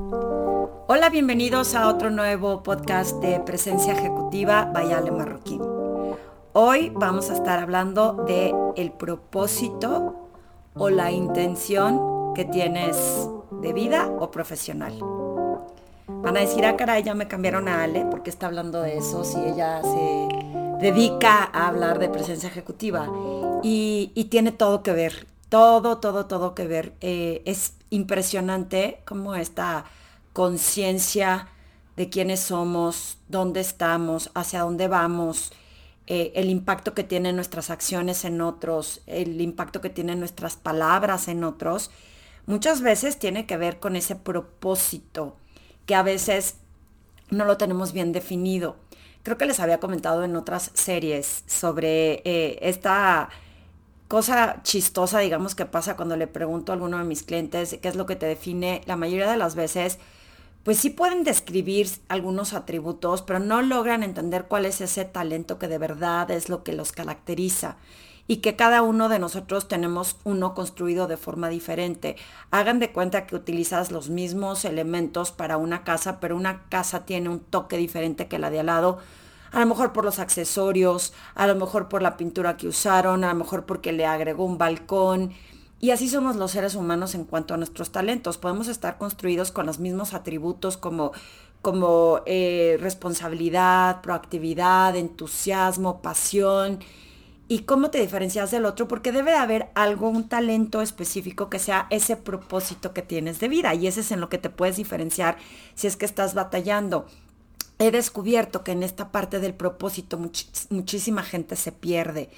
Hola, 0.00 1.10
bienvenidos 1.10 1.74
a 1.74 1.88
otro 1.88 2.10
nuevo 2.10 2.62
podcast 2.62 3.16
de 3.16 3.40
Presencia 3.40 3.94
Ejecutiva 3.94 4.70
Bayale 4.72 5.10
Marroquín. 5.10 5.60
Hoy 6.52 6.92
vamos 6.94 7.30
a 7.30 7.34
estar 7.34 7.58
hablando 7.58 8.12
de 8.12 8.54
el 8.76 8.92
propósito 8.92 10.28
o 10.74 10.88
la 10.88 11.10
intención 11.10 12.32
que 12.34 12.44
tienes 12.44 13.28
de 13.50 13.72
vida 13.72 14.06
o 14.06 14.30
profesional. 14.30 14.96
Van 16.06 16.36
a 16.36 16.40
decir, 16.40 16.64
ah, 16.64 16.76
caray, 16.76 17.02
ya 17.02 17.14
me 17.14 17.26
cambiaron 17.26 17.66
a 17.66 17.82
Ale 17.82 18.06
porque 18.08 18.30
está 18.30 18.46
hablando 18.46 18.80
de 18.80 18.98
eso, 18.98 19.24
si 19.24 19.40
ella 19.40 19.82
se 19.82 20.28
dedica 20.80 21.50
a 21.52 21.66
hablar 21.66 21.98
de 21.98 22.08
presencia 22.08 22.48
ejecutiva. 22.48 23.08
Y, 23.64 24.28
tiene 24.30 24.52
todo 24.52 24.84
que 24.84 24.92
ver, 24.92 25.26
todo, 25.48 25.98
todo, 25.98 26.26
todo 26.26 26.54
que 26.54 26.68
ver. 26.68 26.94
Eh, 27.00 27.42
es 27.46 27.77
impresionante 27.90 29.00
cómo 29.04 29.34
esta 29.34 29.84
conciencia 30.32 31.48
de 31.96 32.08
quiénes 32.08 32.40
somos, 32.40 33.18
dónde 33.28 33.60
estamos, 33.60 34.30
hacia 34.34 34.60
dónde 34.60 34.88
vamos, 34.88 35.52
eh, 36.06 36.32
el 36.36 36.48
impacto 36.48 36.94
que 36.94 37.04
tienen 37.04 37.36
nuestras 37.36 37.70
acciones 37.70 38.24
en 38.24 38.40
otros, 38.40 39.02
el 39.06 39.40
impacto 39.40 39.80
que 39.80 39.90
tienen 39.90 40.20
nuestras 40.20 40.56
palabras 40.56 41.28
en 41.28 41.44
otros, 41.44 41.90
muchas 42.46 42.80
veces 42.80 43.18
tiene 43.18 43.46
que 43.46 43.56
ver 43.56 43.78
con 43.78 43.96
ese 43.96 44.16
propósito 44.16 45.36
que 45.86 45.94
a 45.94 46.02
veces 46.02 46.56
no 47.30 47.44
lo 47.44 47.56
tenemos 47.56 47.92
bien 47.92 48.12
definido. 48.12 48.76
Creo 49.22 49.36
que 49.36 49.44
les 49.44 49.60
había 49.60 49.80
comentado 49.80 50.24
en 50.24 50.36
otras 50.36 50.70
series 50.72 51.44
sobre 51.46 52.22
eh, 52.24 52.58
esta 52.62 53.28
cosa 54.08 54.60
chistosa, 54.62 55.20
digamos, 55.20 55.54
que 55.54 55.66
pasa 55.66 55.96
cuando 55.96 56.16
le 56.16 56.26
pregunto 56.26 56.72
a 56.72 56.74
alguno 56.74 56.98
de 56.98 57.04
mis 57.04 57.22
clientes 57.22 57.78
qué 57.80 57.88
es 57.88 57.96
lo 57.96 58.06
que 58.06 58.16
te 58.16 58.26
define. 58.26 58.82
La 58.86 58.96
mayoría 58.96 59.30
de 59.30 59.36
las 59.36 59.54
veces 59.54 59.98
pues 60.68 60.78
sí 60.78 60.90
pueden 60.90 61.24
describir 61.24 61.88
algunos 62.08 62.52
atributos, 62.52 63.22
pero 63.22 63.38
no 63.38 63.62
logran 63.62 64.02
entender 64.02 64.46
cuál 64.48 64.66
es 64.66 64.82
ese 64.82 65.06
talento 65.06 65.58
que 65.58 65.68
de 65.68 65.78
verdad 65.78 66.30
es 66.30 66.50
lo 66.50 66.62
que 66.62 66.74
los 66.74 66.92
caracteriza 66.92 67.76
y 68.26 68.38
que 68.38 68.54
cada 68.54 68.82
uno 68.82 69.08
de 69.08 69.18
nosotros 69.18 69.66
tenemos 69.68 70.16
uno 70.24 70.54
construido 70.54 71.06
de 71.06 71.16
forma 71.16 71.48
diferente. 71.48 72.16
Hagan 72.50 72.80
de 72.80 72.92
cuenta 72.92 73.26
que 73.26 73.34
utilizas 73.34 73.90
los 73.90 74.10
mismos 74.10 74.66
elementos 74.66 75.32
para 75.32 75.56
una 75.56 75.84
casa, 75.84 76.20
pero 76.20 76.36
una 76.36 76.64
casa 76.68 77.06
tiene 77.06 77.30
un 77.30 77.40
toque 77.40 77.78
diferente 77.78 78.28
que 78.28 78.38
la 78.38 78.50
de 78.50 78.60
al 78.60 78.66
lado. 78.66 78.98
A 79.50 79.60
lo 79.60 79.66
mejor 79.66 79.92
por 79.92 80.04
los 80.04 80.18
accesorios, 80.18 81.12
a 81.34 81.46
lo 81.46 81.54
mejor 81.54 81.88
por 81.88 82.02
la 82.02 82.16
pintura 82.16 82.56
que 82.56 82.68
usaron, 82.68 83.24
a 83.24 83.28
lo 83.28 83.38
mejor 83.38 83.64
porque 83.64 83.92
le 83.92 84.06
agregó 84.06 84.44
un 84.44 84.58
balcón. 84.58 85.32
Y 85.80 85.90
así 85.90 86.08
somos 86.08 86.36
los 86.36 86.50
seres 86.50 86.74
humanos 86.74 87.14
en 87.14 87.24
cuanto 87.24 87.54
a 87.54 87.56
nuestros 87.56 87.92
talentos. 87.92 88.36
Podemos 88.36 88.68
estar 88.68 88.98
construidos 88.98 89.52
con 89.52 89.66
los 89.66 89.78
mismos 89.78 90.12
atributos 90.12 90.76
como, 90.76 91.12
como 91.62 92.20
eh, 92.26 92.78
responsabilidad, 92.80 94.00
proactividad, 94.00 94.96
entusiasmo, 94.96 96.02
pasión. 96.02 96.80
¿Y 97.50 97.60
cómo 97.60 97.90
te 97.90 98.00
diferencias 98.00 98.50
del 98.50 98.66
otro? 98.66 98.88
Porque 98.88 99.12
debe 99.12 99.34
haber 99.34 99.68
algo, 99.74 100.10
un 100.10 100.28
talento 100.28 100.82
específico 100.82 101.48
que 101.48 101.58
sea 101.58 101.86
ese 101.90 102.16
propósito 102.16 102.92
que 102.92 103.00
tienes 103.00 103.40
de 103.40 103.48
vida. 103.48 103.74
Y 103.74 103.86
ese 103.86 104.00
es 104.00 104.10
en 104.10 104.20
lo 104.20 104.28
que 104.28 104.36
te 104.36 104.50
puedes 104.50 104.76
diferenciar 104.76 105.38
si 105.74 105.86
es 105.86 105.96
que 105.96 106.04
estás 106.04 106.34
batallando. 106.34 107.06
He 107.78 107.90
descubierto 107.92 108.64
que 108.64 108.72
en 108.72 108.82
esta 108.82 109.12
parte 109.12 109.38
del 109.38 109.54
propósito 109.54 110.18
muchísima 110.70 111.22
gente 111.22 111.54
se 111.54 111.70
pierde. 111.70 112.28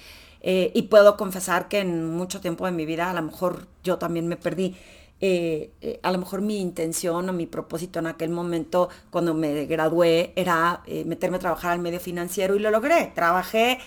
Eh, 0.41 0.71
y 0.73 0.83
puedo 0.83 1.17
confesar 1.17 1.67
que 1.67 1.79
en 1.79 2.09
mucho 2.15 2.41
tiempo 2.41 2.65
de 2.65 2.71
mi 2.71 2.85
vida 2.85 3.09
a 3.09 3.13
lo 3.13 3.21
mejor 3.21 3.67
yo 3.83 3.97
también 3.97 4.27
me 4.27 4.37
perdí. 4.37 4.75
Eh, 5.19 5.71
eh, 5.81 5.99
a 6.01 6.11
lo 6.11 6.17
mejor 6.17 6.41
mi 6.41 6.59
intención 6.59 7.29
o 7.29 7.33
mi 7.33 7.45
propósito 7.45 7.99
en 7.99 8.07
aquel 8.07 8.31
momento 8.31 8.89
cuando 9.11 9.35
me 9.35 9.65
gradué 9.65 10.33
era 10.35 10.81
meterme 11.05 11.37
a 11.37 11.39
trabajar 11.39 11.73
al 11.73 11.79
medio 11.79 11.99
financiero 11.99 12.55
y 12.55 12.59
lo 12.59 12.71
logré. 12.71 13.11
Trabajé 13.13 13.79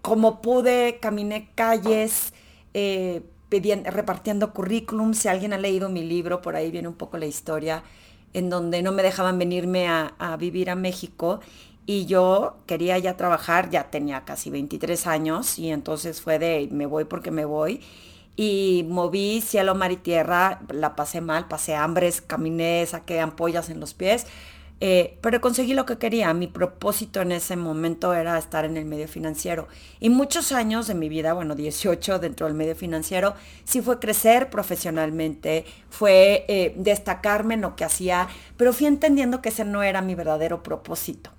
como 0.00 0.40
pude, 0.40 0.98
caminé 1.00 1.50
calles, 1.54 2.32
repartiendo 2.72 4.52
currículum. 4.52 5.12
Si 5.14 5.28
alguien 5.28 5.52
ha 5.52 5.58
leído 5.58 5.88
mi 5.88 6.04
libro, 6.04 6.40
por 6.40 6.56
ahí 6.56 6.70
viene 6.70 6.88
un 6.88 6.94
poco 6.94 7.18
la 7.18 7.26
historia, 7.26 7.82
en 8.32 8.50
donde 8.50 8.82
no 8.82 8.92
me 8.92 9.02
dejaban 9.02 9.38
venirme 9.38 9.88
a, 9.88 10.36
vivir 10.38 10.70
a 10.70 10.74
México 10.74 11.40
y 11.86 12.06
yo 12.06 12.56
quería 12.66 12.98
ya 12.98 13.16
trabajar, 13.16 13.70
ya 13.70 13.90
tenía 13.90 14.24
casi 14.24 14.50
23 14.50 15.06
años 15.06 15.58
y 15.58 15.70
entonces 15.70 16.20
fue 16.20 16.38
de 16.38 16.68
me 16.70 16.86
voy 16.86 17.04
porque 17.04 17.30
me 17.30 17.44
voy. 17.44 17.80
Y 18.36 18.86
moví 18.88 19.40
cielo, 19.40 19.74
mar 19.74 19.92
y 19.92 19.96
tierra, 19.96 20.60
la 20.72 20.96
pasé 20.96 21.20
mal, 21.20 21.48
pasé 21.48 21.74
hambres, 21.74 22.20
caminé, 22.20 22.86
saqué 22.86 23.20
ampollas 23.20 23.68
en 23.70 23.80
los 23.80 23.92
pies, 23.92 24.26
eh, 24.80 25.18
pero 25.20 25.40
conseguí 25.40 25.74
lo 25.74 25.86
que 25.86 25.98
quería. 25.98 26.32
Mi 26.32 26.46
propósito 26.46 27.20
en 27.20 27.32
ese 27.32 27.56
momento 27.56 28.14
era 28.14 28.38
estar 28.38 28.64
en 28.64 28.76
el 28.76 28.86
medio 28.86 29.08
financiero. 29.08 29.68
Y 30.00 30.08
muchos 30.10 30.52
años 30.52 30.86
de 30.86 30.94
mi 30.94 31.08
vida, 31.08 31.34
bueno, 31.34 31.54
18 31.54 32.18
dentro 32.18 32.46
del 32.46 32.54
medio 32.54 32.74
financiero, 32.74 33.34
sí 33.64 33.82
fue 33.82 33.98
crecer 33.98 34.50
profesionalmente, 34.50 35.66
fue 35.90 36.44
eh, 36.48 36.74
destacarme 36.76 37.54
en 37.54 37.60
lo 37.60 37.76
que 37.76 37.84
hacía, 37.84 38.28
pero 38.56 38.72
fui 38.72 38.86
entendiendo 38.86 39.42
que 39.42 39.50
ese 39.50 39.64
no 39.64 39.82
era 39.82 40.02
mi 40.02 40.14
verdadero 40.14 40.62
propósito 40.62 41.30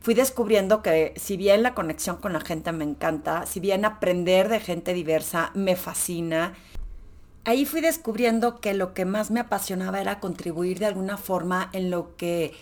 fui 0.00 0.14
descubriendo 0.14 0.82
que 0.82 1.12
si 1.16 1.36
bien 1.36 1.62
la 1.62 1.74
conexión 1.74 2.16
con 2.16 2.32
la 2.32 2.40
gente 2.40 2.72
me 2.72 2.84
encanta, 2.84 3.44
si 3.46 3.60
bien 3.60 3.84
aprender 3.84 4.48
de 4.48 4.58
gente 4.58 4.94
diversa 4.94 5.50
me 5.54 5.76
fascina, 5.76 6.54
ahí 7.44 7.66
fui 7.66 7.80
descubriendo 7.80 8.60
que 8.60 8.74
lo 8.74 8.94
que 8.94 9.04
más 9.04 9.30
me 9.30 9.40
apasionaba 9.40 10.00
era 10.00 10.20
contribuir 10.20 10.78
de 10.78 10.86
alguna 10.86 11.18
forma 11.18 11.68
en 11.72 11.90
lo 11.90 12.16
que, 12.16 12.54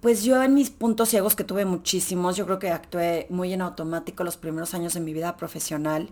pues 0.00 0.24
yo 0.24 0.42
en 0.42 0.54
mis 0.54 0.70
puntos 0.70 1.10
ciegos, 1.10 1.36
que 1.36 1.44
tuve 1.44 1.64
muchísimos, 1.64 2.36
yo 2.36 2.46
creo 2.46 2.58
que 2.58 2.70
actué 2.70 3.26
muy 3.30 3.52
en 3.52 3.62
automático 3.62 4.24
los 4.24 4.36
primeros 4.36 4.74
años 4.74 4.94
de 4.94 5.00
mi 5.00 5.12
vida 5.12 5.36
profesional, 5.36 6.08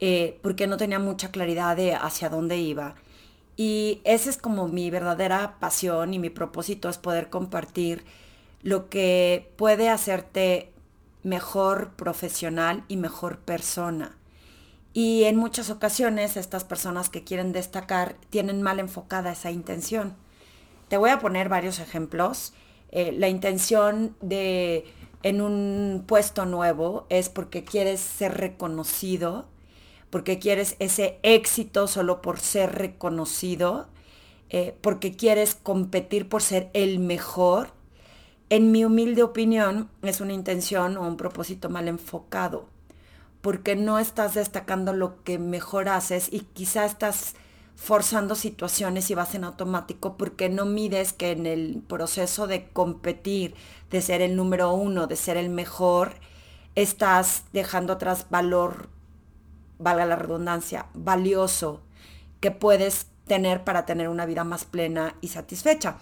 eh, 0.00 0.38
porque 0.42 0.66
no 0.66 0.76
tenía 0.76 0.98
mucha 0.98 1.30
claridad 1.30 1.76
de 1.76 1.94
hacia 1.94 2.28
dónde 2.28 2.56
iba. 2.58 2.94
Y 3.56 4.00
esa 4.04 4.30
es 4.30 4.38
como 4.38 4.68
mi 4.68 4.90
verdadera 4.90 5.56
pasión 5.58 6.14
y 6.14 6.18
mi 6.18 6.30
propósito 6.30 6.88
es 6.88 6.96
poder 6.96 7.28
compartir 7.28 8.04
lo 8.62 8.88
que 8.88 9.52
puede 9.56 9.88
hacerte 9.88 10.72
mejor 11.22 11.90
profesional 11.96 12.84
y 12.88 12.96
mejor 12.96 13.38
persona. 13.38 14.16
Y 14.92 15.24
en 15.24 15.36
muchas 15.36 15.70
ocasiones 15.70 16.36
estas 16.36 16.64
personas 16.64 17.08
que 17.08 17.24
quieren 17.24 17.52
destacar 17.52 18.16
tienen 18.30 18.62
mal 18.62 18.80
enfocada 18.80 19.32
esa 19.32 19.50
intención. 19.50 20.16
Te 20.88 20.96
voy 20.96 21.10
a 21.10 21.18
poner 21.18 21.48
varios 21.48 21.78
ejemplos. 21.78 22.52
Eh, 22.90 23.12
la 23.12 23.28
intención 23.28 24.16
de 24.20 24.84
en 25.22 25.40
un 25.40 26.04
puesto 26.06 26.46
nuevo 26.46 27.06
es 27.08 27.28
porque 27.28 27.64
quieres 27.64 28.00
ser 28.00 28.38
reconocido, 28.38 29.46
porque 30.10 30.38
quieres 30.38 30.76
ese 30.78 31.18
éxito 31.22 31.86
solo 31.88 32.22
por 32.22 32.38
ser 32.38 32.76
reconocido, 32.76 33.88
eh, 34.50 34.76
porque 34.80 35.16
quieres 35.16 35.54
competir 35.54 36.28
por 36.28 36.42
ser 36.42 36.70
el 36.72 36.98
mejor. 36.98 37.72
En 38.48 38.72
mi 38.72 38.84
humilde 38.84 39.22
opinión, 39.22 39.90
es 40.02 40.20
una 40.20 40.32
intención 40.32 40.96
o 40.96 41.06
un 41.06 41.16
propósito 41.16 41.68
mal 41.68 41.88
enfocado, 41.88 42.66
porque 43.42 43.76
no 43.76 43.98
estás 43.98 44.34
destacando 44.34 44.92
lo 44.92 45.22
que 45.24 45.38
mejor 45.38 45.88
haces 45.88 46.32
y 46.32 46.40
quizá 46.40 46.86
estás 46.86 47.34
forzando 47.80 48.34
situaciones 48.34 49.10
y 49.10 49.14
vas 49.14 49.34
en 49.34 49.44
automático 49.44 50.16
porque 50.16 50.48
no 50.48 50.66
mides 50.66 51.12
que 51.12 51.30
en 51.30 51.46
el 51.46 51.82
proceso 51.86 52.46
de 52.46 52.68
competir, 52.68 53.54
de 53.90 54.02
ser 54.02 54.20
el 54.20 54.36
número 54.36 54.72
uno, 54.72 55.06
de 55.06 55.16
ser 55.16 55.36
el 55.36 55.48
mejor, 55.48 56.14
estás 56.74 57.44
dejando 57.52 57.94
atrás 57.94 58.26
valor, 58.30 58.88
valga 59.78 60.04
la 60.04 60.16
redundancia, 60.16 60.86
valioso 60.92 61.82
que 62.40 62.50
puedes 62.50 63.06
tener 63.26 63.64
para 63.64 63.86
tener 63.86 64.08
una 64.08 64.26
vida 64.26 64.42
más 64.44 64.64
plena 64.64 65.14
y 65.20 65.28
satisfecha 65.28 65.98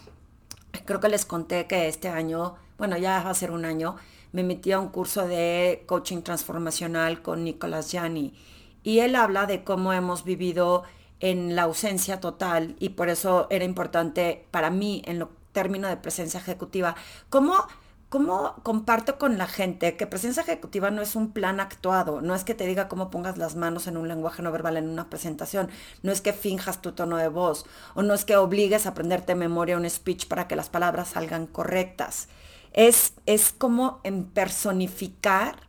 creo 0.84 1.00
que 1.00 1.08
les 1.08 1.24
conté 1.24 1.66
que 1.66 1.88
este 1.88 2.08
año, 2.08 2.56
bueno, 2.78 2.96
ya 2.96 3.22
va 3.22 3.30
a 3.30 3.34
ser 3.34 3.50
un 3.50 3.64
año, 3.64 3.96
me 4.32 4.42
metí 4.42 4.72
a 4.72 4.80
un 4.80 4.88
curso 4.88 5.26
de 5.26 5.84
coaching 5.86 6.22
transformacional 6.22 7.22
con 7.22 7.44
Nicolás 7.44 7.90
Gianni 7.90 8.34
y 8.82 9.00
él 9.00 9.16
habla 9.16 9.46
de 9.46 9.64
cómo 9.64 9.92
hemos 9.92 10.24
vivido 10.24 10.82
en 11.20 11.56
la 11.56 11.62
ausencia 11.62 12.20
total 12.20 12.76
y 12.78 12.90
por 12.90 13.08
eso 13.08 13.46
era 13.50 13.64
importante 13.64 14.46
para 14.50 14.70
mí 14.70 15.02
en 15.06 15.18
lo 15.18 15.30
término 15.52 15.88
de 15.88 15.96
presencia 15.96 16.40
ejecutiva, 16.40 16.96
cómo 17.30 17.66
¿Cómo 18.08 18.54
comparto 18.62 19.18
con 19.18 19.36
la 19.36 19.48
gente 19.48 19.96
que 19.96 20.06
presencia 20.06 20.42
ejecutiva 20.42 20.92
no 20.92 21.02
es 21.02 21.16
un 21.16 21.32
plan 21.32 21.58
actuado? 21.58 22.20
No 22.20 22.36
es 22.36 22.44
que 22.44 22.54
te 22.54 22.64
diga 22.64 22.86
cómo 22.86 23.10
pongas 23.10 23.36
las 23.36 23.56
manos 23.56 23.88
en 23.88 23.96
un 23.96 24.06
lenguaje 24.06 24.42
no 24.42 24.52
verbal 24.52 24.76
en 24.76 24.88
una 24.88 25.10
presentación, 25.10 25.68
no 26.04 26.12
es 26.12 26.20
que 26.20 26.32
finjas 26.32 26.80
tu 26.80 26.92
tono 26.92 27.16
de 27.16 27.26
voz, 27.26 27.66
o 27.94 28.02
no 28.02 28.14
es 28.14 28.24
que 28.24 28.36
obligues 28.36 28.86
a 28.86 28.90
aprenderte 28.90 29.32
de 29.32 29.40
memoria 29.40 29.76
un 29.76 29.90
speech 29.90 30.28
para 30.28 30.46
que 30.46 30.54
las 30.54 30.68
palabras 30.68 31.08
salgan 31.08 31.48
correctas. 31.48 32.28
Es, 32.72 33.14
es 33.26 33.50
como 33.50 34.00
en 34.04 34.24
personificar 34.24 35.66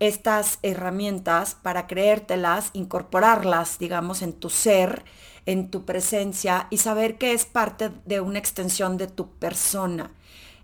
estas 0.00 0.58
herramientas 0.62 1.54
para 1.54 1.86
creértelas, 1.86 2.70
incorporarlas, 2.72 3.78
digamos, 3.78 4.22
en 4.22 4.32
tu 4.32 4.50
ser, 4.50 5.04
en 5.46 5.70
tu 5.70 5.84
presencia 5.84 6.66
y 6.70 6.78
saber 6.78 7.18
que 7.18 7.32
es 7.32 7.44
parte 7.44 7.90
de 8.04 8.20
una 8.20 8.38
extensión 8.38 8.96
de 8.96 9.06
tu 9.06 9.30
persona. 9.30 10.10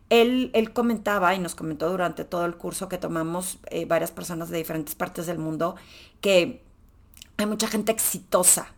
Él, 0.08 0.50
él 0.54 0.72
comentaba 0.72 1.34
y 1.34 1.38
nos 1.38 1.54
comentó 1.54 1.88
durante 1.88 2.24
todo 2.24 2.44
el 2.44 2.56
curso 2.56 2.88
que 2.88 2.98
tomamos 2.98 3.58
eh, 3.70 3.84
varias 3.84 4.10
personas 4.10 4.50
de 4.50 4.58
diferentes 4.58 4.94
partes 4.94 5.26
del 5.26 5.38
mundo 5.38 5.76
que 6.20 6.64
hay 7.36 7.46
mucha 7.46 7.68
gente 7.68 7.92
exitosa. 7.92 8.74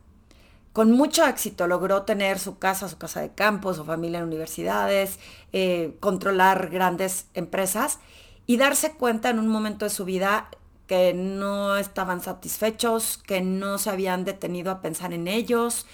Con 0.72 0.90
mucho 0.92 1.26
éxito 1.26 1.66
logró 1.66 2.02
tener 2.02 2.38
su 2.38 2.58
casa, 2.58 2.88
su 2.88 2.96
casa 2.96 3.20
de 3.20 3.32
campo, 3.32 3.74
su 3.74 3.84
familia 3.84 4.20
en 4.20 4.26
universidades, 4.26 5.18
eh, 5.52 5.96
controlar 6.00 6.70
grandes 6.70 7.26
empresas 7.34 7.98
y 8.46 8.56
darse 8.56 8.92
cuenta 8.92 9.30
en 9.30 9.38
un 9.38 9.48
momento 9.48 9.84
de 9.84 9.90
su 9.90 10.04
vida 10.04 10.48
que 10.86 11.14
no 11.14 11.76
estaban 11.76 12.20
satisfechos, 12.20 13.18
que 13.18 13.40
no 13.40 13.78
se 13.78 13.90
habían 13.90 14.24
detenido 14.24 14.70
a 14.70 14.82
pensar 14.82 15.12
en 15.12 15.28
ellos, 15.28 15.86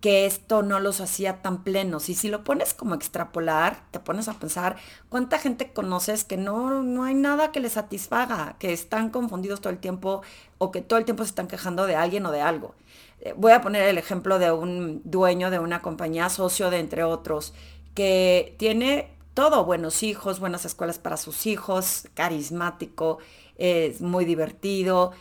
que 0.00 0.24
esto 0.24 0.62
no 0.62 0.80
los 0.80 1.00
hacía 1.00 1.42
tan 1.42 1.62
plenos. 1.62 2.08
Y 2.08 2.14
si 2.14 2.28
lo 2.28 2.42
pones 2.42 2.72
como 2.72 2.94
extrapolar, 2.94 3.84
te 3.90 4.00
pones 4.00 4.28
a 4.28 4.34
pensar 4.34 4.76
cuánta 5.08 5.38
gente 5.38 5.72
conoces 5.72 6.24
que 6.24 6.38
no, 6.38 6.82
no 6.82 7.04
hay 7.04 7.14
nada 7.14 7.52
que 7.52 7.60
les 7.60 7.72
satisfaga, 7.72 8.56
que 8.58 8.72
están 8.72 9.10
confundidos 9.10 9.60
todo 9.60 9.72
el 9.72 9.78
tiempo 9.78 10.22
o 10.58 10.70
que 10.70 10.80
todo 10.80 10.98
el 10.98 11.04
tiempo 11.04 11.22
se 11.22 11.28
están 11.28 11.48
quejando 11.48 11.86
de 11.86 11.96
alguien 11.96 12.24
o 12.26 12.32
de 12.32 12.40
algo. 12.40 12.74
Eh, 13.20 13.34
voy 13.36 13.52
a 13.52 13.60
poner 13.60 13.86
el 13.88 13.98
ejemplo 13.98 14.38
de 14.38 14.50
un 14.50 15.02
dueño 15.04 15.50
de 15.50 15.58
una 15.58 15.82
compañía, 15.82 16.30
socio 16.30 16.70
de 16.70 16.78
entre 16.78 17.04
otros, 17.04 17.52
que 17.94 18.54
tiene 18.58 19.19
todo, 19.34 19.64
buenos 19.64 20.02
hijos, 20.02 20.40
buenas 20.40 20.64
escuelas 20.64 20.98
para 20.98 21.16
sus 21.16 21.46
hijos, 21.46 22.08
carismático, 22.14 23.18
es 23.56 24.00
muy 24.00 24.24
divertido, 24.24 25.12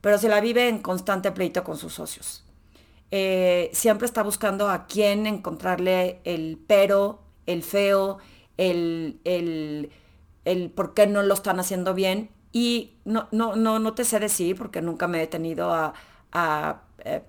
pero 0.00 0.18
se 0.18 0.28
la 0.28 0.40
vive 0.40 0.68
en 0.68 0.78
constante 0.78 1.32
pleito 1.32 1.64
con 1.64 1.76
sus 1.76 1.94
socios. 1.94 2.44
Eh, 3.10 3.70
siempre 3.72 4.06
está 4.06 4.22
buscando 4.22 4.68
a 4.68 4.86
quién 4.86 5.26
encontrarle 5.26 6.20
el 6.24 6.58
pero, 6.66 7.20
el 7.46 7.62
feo, 7.62 8.18
el, 8.56 9.20
el, 9.24 9.90
el 10.44 10.70
por 10.70 10.94
qué 10.94 11.06
no 11.06 11.22
lo 11.22 11.34
están 11.34 11.60
haciendo 11.60 11.94
bien. 11.94 12.30
Y 12.52 12.94
no, 13.04 13.28
no, 13.32 13.54
no, 13.54 13.78
no 13.78 13.94
te 13.94 14.04
sé 14.04 14.18
decir, 14.18 14.56
porque 14.56 14.80
nunca 14.80 15.08
me 15.08 15.18
he 15.18 15.20
detenido 15.20 15.72
a, 15.72 15.94
a, 16.32 16.82
eh, 17.04 17.22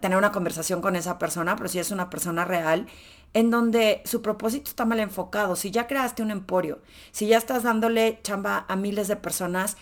tener 0.00 0.18
una 0.18 0.32
conversación 0.32 0.80
con 0.80 0.96
esa 0.96 1.18
persona, 1.18 1.56
pero 1.56 1.68
si 1.68 1.78
es 1.78 1.90
una 1.90 2.10
persona 2.10 2.44
real 2.44 2.86
en 3.34 3.50
donde 3.50 4.02
su 4.04 4.22
propósito 4.22 4.70
está 4.70 4.84
mal 4.84 5.00
enfocado. 5.00 5.56
Si 5.56 5.70
ya 5.70 5.86
creaste 5.86 6.22
un 6.22 6.30
emporio, 6.30 6.80
si 7.12 7.26
ya 7.26 7.38
estás 7.38 7.62
dándole 7.62 8.20
chamba 8.22 8.64
a 8.68 8.76
miles 8.76 9.08
de 9.08 9.16
personas, 9.16 9.76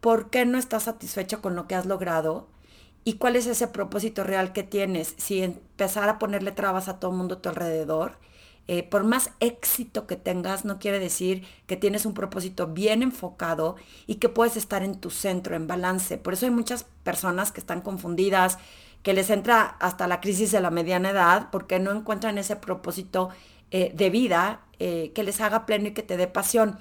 ¿por 0.00 0.30
qué 0.30 0.44
no 0.44 0.58
estás 0.58 0.84
satisfecho 0.84 1.40
con 1.40 1.56
lo 1.56 1.66
que 1.66 1.74
has 1.74 1.86
logrado? 1.86 2.48
¿Y 3.04 3.14
cuál 3.14 3.36
es 3.36 3.46
ese 3.46 3.66
propósito 3.66 4.24
real 4.24 4.52
que 4.52 4.62
tienes? 4.62 5.14
Si 5.18 5.42
empezar 5.42 6.08
a 6.08 6.18
ponerle 6.18 6.52
trabas 6.52 6.88
a 6.88 7.00
todo 7.00 7.10
el 7.10 7.16
mundo 7.16 7.36
a 7.36 7.42
tu 7.42 7.48
alrededor, 7.48 8.18
eh, 8.68 8.84
por 8.84 9.02
más 9.02 9.32
éxito 9.40 10.06
que 10.06 10.16
tengas, 10.16 10.64
no 10.64 10.78
quiere 10.78 11.00
decir 11.00 11.44
que 11.66 11.76
tienes 11.76 12.06
un 12.06 12.14
propósito 12.14 12.68
bien 12.68 13.02
enfocado 13.02 13.74
y 14.06 14.16
que 14.16 14.28
puedes 14.28 14.56
estar 14.56 14.84
en 14.84 15.00
tu 15.00 15.10
centro, 15.10 15.56
en 15.56 15.66
balance. 15.66 16.16
Por 16.16 16.34
eso 16.34 16.46
hay 16.46 16.52
muchas 16.52 16.84
personas 17.02 17.50
que 17.50 17.60
están 17.60 17.80
confundidas, 17.80 18.58
que 19.02 19.14
les 19.14 19.30
entra 19.30 19.62
hasta 19.80 20.06
la 20.06 20.20
crisis 20.20 20.52
de 20.52 20.60
la 20.60 20.70
mediana 20.70 21.10
edad 21.10 21.48
porque 21.50 21.80
no 21.80 21.90
encuentran 21.90 22.38
ese 22.38 22.54
propósito 22.54 23.30
eh, 23.72 23.90
de 23.94 24.10
vida 24.10 24.60
eh, 24.78 25.10
que 25.12 25.24
les 25.24 25.40
haga 25.40 25.66
pleno 25.66 25.88
y 25.88 25.92
que 25.92 26.04
te 26.04 26.16
dé 26.16 26.28
pasión. 26.28 26.78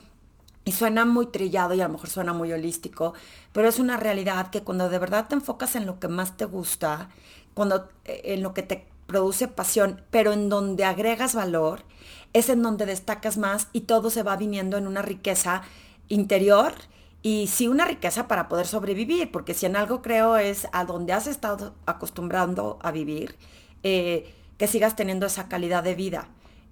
Y 0.63 0.73
suena 0.73 1.05
muy 1.05 1.25
trillado 1.25 1.73
y 1.73 1.81
a 1.81 1.87
lo 1.87 1.93
mejor 1.93 2.09
suena 2.09 2.33
muy 2.33 2.53
holístico, 2.53 3.15
pero 3.51 3.67
es 3.67 3.79
una 3.79 3.97
realidad 3.97 4.51
que 4.51 4.61
cuando 4.61 4.89
de 4.89 4.99
verdad 4.99 5.27
te 5.27 5.33
enfocas 5.33 5.75
en 5.75 5.87
lo 5.87 5.99
que 5.99 6.07
más 6.07 6.37
te 6.37 6.45
gusta, 6.45 7.09
cuando 7.55 7.89
en 8.05 8.43
lo 8.43 8.53
que 8.53 8.61
te 8.61 8.90
produce 9.11 9.49
pasión, 9.49 10.01
pero 10.09 10.31
en 10.31 10.47
donde 10.47 10.85
agregas 10.85 11.35
valor, 11.35 11.83
es 12.31 12.47
en 12.47 12.63
donde 12.63 12.85
destacas 12.85 13.37
más 13.37 13.67
y 13.73 13.81
todo 13.81 14.09
se 14.09 14.23
va 14.23 14.37
viniendo 14.37 14.77
en 14.77 14.87
una 14.87 15.01
riqueza 15.01 15.63
interior 16.07 16.73
y 17.21 17.47
sí 17.47 17.67
una 17.67 17.83
riqueza 17.83 18.29
para 18.29 18.47
poder 18.47 18.65
sobrevivir, 18.65 19.29
porque 19.29 19.53
si 19.53 19.65
en 19.65 19.75
algo 19.75 20.01
creo 20.01 20.37
es 20.37 20.65
a 20.71 20.85
donde 20.85 21.11
has 21.11 21.27
estado 21.27 21.75
acostumbrando 21.85 22.79
a 22.81 22.91
vivir, 22.91 23.35
eh, 23.83 24.33
que 24.57 24.67
sigas 24.67 24.95
teniendo 24.95 25.25
esa 25.25 25.49
calidad 25.49 25.83
de 25.83 25.95
vida. 25.95 26.29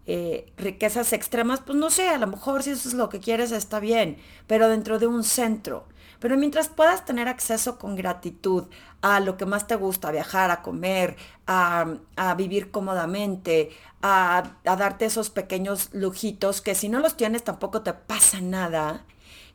Eh, 0.07 0.51
riquezas 0.55 1.11
extremas, 1.11 1.59
pues 1.59 1.77
no 1.77 1.89
sé, 1.89 2.07
a 2.07 2.17
lo 2.17 2.27
mejor 2.27 2.63
si 2.63 2.71
eso 2.71 2.87
es 2.87 2.95
lo 2.95 3.09
que 3.09 3.19
quieres 3.19 3.51
está 3.51 3.81
bien, 3.81 4.17
pero 4.47 4.69
dentro 4.69 4.97
de 4.97 5.07
un 5.07 5.25
centro. 5.25 5.85
Pero 6.19 6.37
mientras 6.37 6.67
puedas 6.67 7.05
tener 7.05 7.27
acceso 7.27 7.77
con 7.77 7.95
gratitud 7.95 8.67
a 9.01 9.19
lo 9.19 9.37
que 9.37 9.45
más 9.45 9.67
te 9.67 9.75
gusta, 9.75 10.09
a 10.09 10.11
viajar, 10.11 10.51
a 10.51 10.61
comer, 10.61 11.15
a, 11.47 11.85
vivir 12.37 12.71
cómodamente, 12.71 13.69
a, 14.01 14.51
darte 14.63 15.05
esos 15.05 15.29
pequeños 15.29 15.89
lujitos 15.93 16.61
que 16.61 16.75
si 16.75 16.89
no 16.89 16.99
los 16.99 17.15
tienes 17.15 17.43
tampoco 17.43 17.81
te 17.81 17.93
pasa 17.93 18.41
nada, 18.41 19.05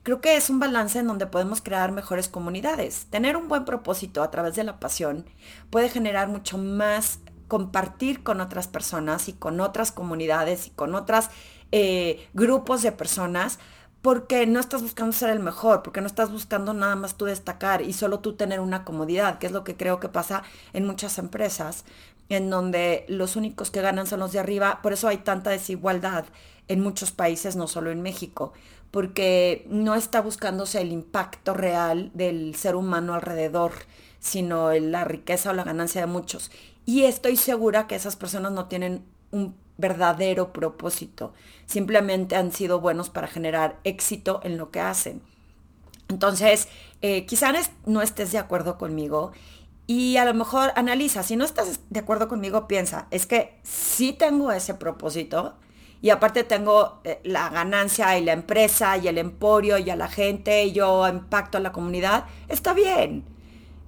Creo 0.04 0.20
que 0.20 0.36
es 0.36 0.50
un 0.50 0.58
balance 0.58 0.98
en 0.98 1.06
donde 1.06 1.26
podemos 1.26 1.62
crear 1.62 1.90
mejores 1.90 2.28
comunidades. 2.28 3.06
Tener 3.06 3.38
un 3.38 3.48
buen 3.48 3.64
propósito 3.64 4.22
a 4.22 4.30
través 4.30 4.54
de 4.54 4.62
la 4.62 4.78
pasión 4.78 5.24
puede 5.70 5.88
generar 5.88 6.28
mucho 6.28 6.58
más 6.58 7.20
compartir 7.48 8.22
con 8.22 8.42
otras 8.42 8.68
personas 8.68 9.28
y 9.28 9.32
con 9.32 9.60
otras 9.60 9.92
comunidades 9.92 10.66
y 10.66 10.70
con 10.70 10.94
otros 10.94 11.30
eh, 11.72 12.28
grupos 12.34 12.82
de 12.82 12.92
personas 12.92 13.58
porque 14.04 14.46
no 14.46 14.60
estás 14.60 14.82
buscando 14.82 15.14
ser 15.14 15.30
el 15.30 15.40
mejor, 15.40 15.82
porque 15.82 16.02
no 16.02 16.06
estás 16.06 16.30
buscando 16.30 16.74
nada 16.74 16.94
más 16.94 17.14
tú 17.14 17.24
destacar 17.24 17.80
y 17.80 17.94
solo 17.94 18.20
tú 18.20 18.34
tener 18.34 18.60
una 18.60 18.84
comodidad, 18.84 19.38
que 19.38 19.46
es 19.46 19.52
lo 19.52 19.64
que 19.64 19.78
creo 19.78 19.98
que 19.98 20.10
pasa 20.10 20.42
en 20.74 20.84
muchas 20.84 21.16
empresas, 21.16 21.86
en 22.28 22.50
donde 22.50 23.06
los 23.08 23.34
únicos 23.34 23.70
que 23.70 23.80
ganan 23.80 24.06
son 24.06 24.20
los 24.20 24.30
de 24.32 24.40
arriba, 24.40 24.80
por 24.82 24.92
eso 24.92 25.08
hay 25.08 25.16
tanta 25.16 25.48
desigualdad 25.48 26.26
en 26.68 26.80
muchos 26.80 27.12
países, 27.12 27.56
no 27.56 27.66
solo 27.66 27.90
en 27.90 28.02
México, 28.02 28.52
porque 28.90 29.64
no 29.70 29.94
está 29.94 30.20
buscándose 30.20 30.82
el 30.82 30.92
impacto 30.92 31.54
real 31.54 32.10
del 32.12 32.54
ser 32.56 32.76
humano 32.76 33.14
alrededor, 33.14 33.72
sino 34.20 34.70
la 34.70 35.04
riqueza 35.04 35.48
o 35.48 35.54
la 35.54 35.64
ganancia 35.64 36.02
de 36.02 36.08
muchos. 36.08 36.50
Y 36.84 37.04
estoy 37.04 37.38
segura 37.38 37.86
que 37.86 37.94
esas 37.94 38.16
personas 38.16 38.52
no 38.52 38.66
tienen 38.66 39.02
un 39.30 39.54
verdadero 39.76 40.52
propósito, 40.52 41.32
simplemente 41.66 42.36
han 42.36 42.52
sido 42.52 42.80
buenos 42.80 43.10
para 43.10 43.26
generar 43.26 43.78
éxito 43.84 44.40
en 44.44 44.56
lo 44.56 44.70
que 44.70 44.80
hacen. 44.80 45.22
Entonces, 46.08 46.68
eh, 47.02 47.26
quizás 47.26 47.70
no 47.86 48.02
estés 48.02 48.32
de 48.32 48.38
acuerdo 48.38 48.78
conmigo 48.78 49.32
y 49.86 50.16
a 50.16 50.24
lo 50.24 50.34
mejor 50.34 50.72
analiza, 50.76 51.22
si 51.22 51.36
no 51.36 51.44
estás 51.44 51.80
de 51.90 52.00
acuerdo 52.00 52.28
conmigo, 52.28 52.66
piensa, 52.68 53.06
es 53.10 53.26
que 53.26 53.58
sí 53.62 54.12
tengo 54.12 54.52
ese 54.52 54.74
propósito, 54.74 55.54
y 56.04 56.10
aparte 56.10 56.44
tengo 56.44 57.00
eh, 57.04 57.18
la 57.24 57.48
ganancia 57.48 58.18
y 58.18 58.24
la 58.24 58.34
empresa 58.34 58.98
y 58.98 59.08
el 59.08 59.16
emporio 59.16 59.78
y 59.78 59.88
a 59.88 59.96
la 59.96 60.06
gente 60.06 60.62
y 60.64 60.72
yo 60.72 61.08
impacto 61.08 61.56
a 61.56 61.62
la 61.62 61.72
comunidad, 61.72 62.26
está 62.48 62.74
bien. 62.74 63.24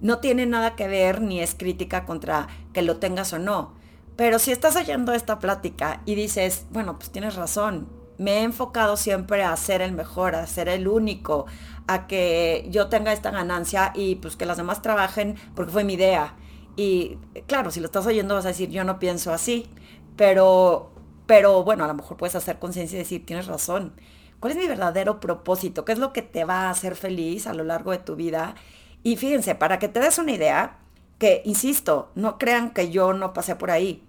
No 0.01 0.17
tiene 0.17 0.47
nada 0.47 0.75
que 0.75 0.87
ver 0.87 1.21
ni 1.21 1.41
es 1.41 1.53
crítica 1.53 2.05
contra 2.07 2.47
que 2.73 2.81
lo 2.81 2.97
tengas 2.97 3.33
o 3.33 3.37
no. 3.37 3.75
Pero 4.17 4.39
si 4.39 4.51
estás 4.51 4.75
oyendo 4.75 5.13
esta 5.13 5.39
plática 5.39 6.01
y 6.05 6.15
dices, 6.15 6.65
bueno, 6.71 6.97
pues 6.97 7.11
tienes 7.11 7.35
razón, 7.35 7.87
me 8.17 8.39
he 8.39 8.43
enfocado 8.43 8.97
siempre 8.97 9.43
a 9.43 9.55
ser 9.55 9.81
el 9.81 9.93
mejor, 9.93 10.35
a 10.35 10.47
ser 10.47 10.67
el 10.69 10.87
único, 10.87 11.45
a 11.87 12.07
que 12.07 12.67
yo 12.69 12.87
tenga 12.87 13.13
esta 13.13 13.31
ganancia 13.31 13.91
y 13.95 14.15
pues 14.15 14.35
que 14.35 14.45
las 14.45 14.57
demás 14.57 14.81
trabajen 14.81 15.35
porque 15.55 15.71
fue 15.71 15.83
mi 15.83 15.93
idea. 15.93 16.35
Y 16.75 17.17
claro, 17.47 17.71
si 17.71 17.79
lo 17.79 17.85
estás 17.85 18.05
oyendo 18.07 18.35
vas 18.35 18.45
a 18.45 18.49
decir, 18.49 18.69
yo 18.69 18.83
no 18.83 18.99
pienso 18.99 19.31
así, 19.31 19.69
pero 20.15 20.91
pero 21.27 21.63
bueno, 21.63 21.83
a 21.83 21.87
lo 21.87 21.93
mejor 21.93 22.17
puedes 22.17 22.35
hacer 22.35 22.57
conciencia 22.57 22.95
y 22.95 22.99
decir, 22.99 23.25
tienes 23.25 23.47
razón. 23.47 23.93
¿Cuál 24.39 24.53
es 24.53 24.57
mi 24.57 24.67
verdadero 24.67 25.19
propósito? 25.19 25.83
¿Qué 25.85 25.91
es 25.91 25.99
lo 25.99 26.13
que 26.13 26.21
te 26.21 26.45
va 26.45 26.67
a 26.67 26.69
hacer 26.69 26.95
feliz 26.95 27.47
a 27.47 27.53
lo 27.53 27.63
largo 27.63 27.91
de 27.91 27.97
tu 27.97 28.15
vida? 28.15 28.55
Y 29.03 29.17
fíjense, 29.17 29.53
para 29.53 29.77
que 29.77 29.89
te 29.89 29.99
des 29.99 30.17
una 30.19 30.31
idea, 30.31 30.79
que, 31.19 31.41
insisto, 31.45 32.11
no 32.15 32.37
crean 32.37 32.71
que 32.71 32.89
yo 32.89 33.13
no 33.13 33.33
pasé 33.33 33.55
por 33.55 33.71
ahí. 33.71 34.06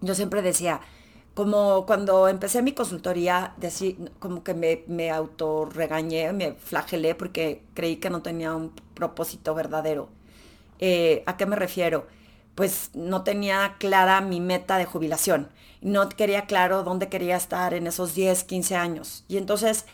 Yo 0.00 0.14
siempre 0.14 0.42
decía, 0.42 0.80
como 1.34 1.86
cuando 1.86 2.28
empecé 2.28 2.62
mi 2.62 2.72
consultoría, 2.72 3.54
como 4.18 4.42
que 4.44 4.54
me, 4.54 4.84
me 4.86 5.10
autorregañé, 5.10 6.32
me 6.32 6.52
flagelé 6.54 7.14
porque 7.14 7.62
creí 7.74 7.96
que 7.96 8.10
no 8.10 8.22
tenía 8.22 8.54
un 8.54 8.72
propósito 8.94 9.54
verdadero. 9.54 10.08
Eh, 10.78 11.22
¿A 11.26 11.36
qué 11.36 11.46
me 11.46 11.56
refiero? 11.56 12.06
Pues 12.54 12.90
no 12.94 13.22
tenía 13.22 13.76
clara 13.78 14.20
mi 14.20 14.40
meta 14.40 14.78
de 14.78 14.86
jubilación 14.86 15.50
no 15.86 16.08
quería 16.08 16.46
claro 16.46 16.82
dónde 16.82 17.08
quería 17.08 17.36
estar 17.36 17.72
en 17.72 17.86
esos 17.86 18.14
10, 18.14 18.44
15 18.44 18.74
años. 18.74 19.24
Y 19.28 19.36
entonces 19.36 19.86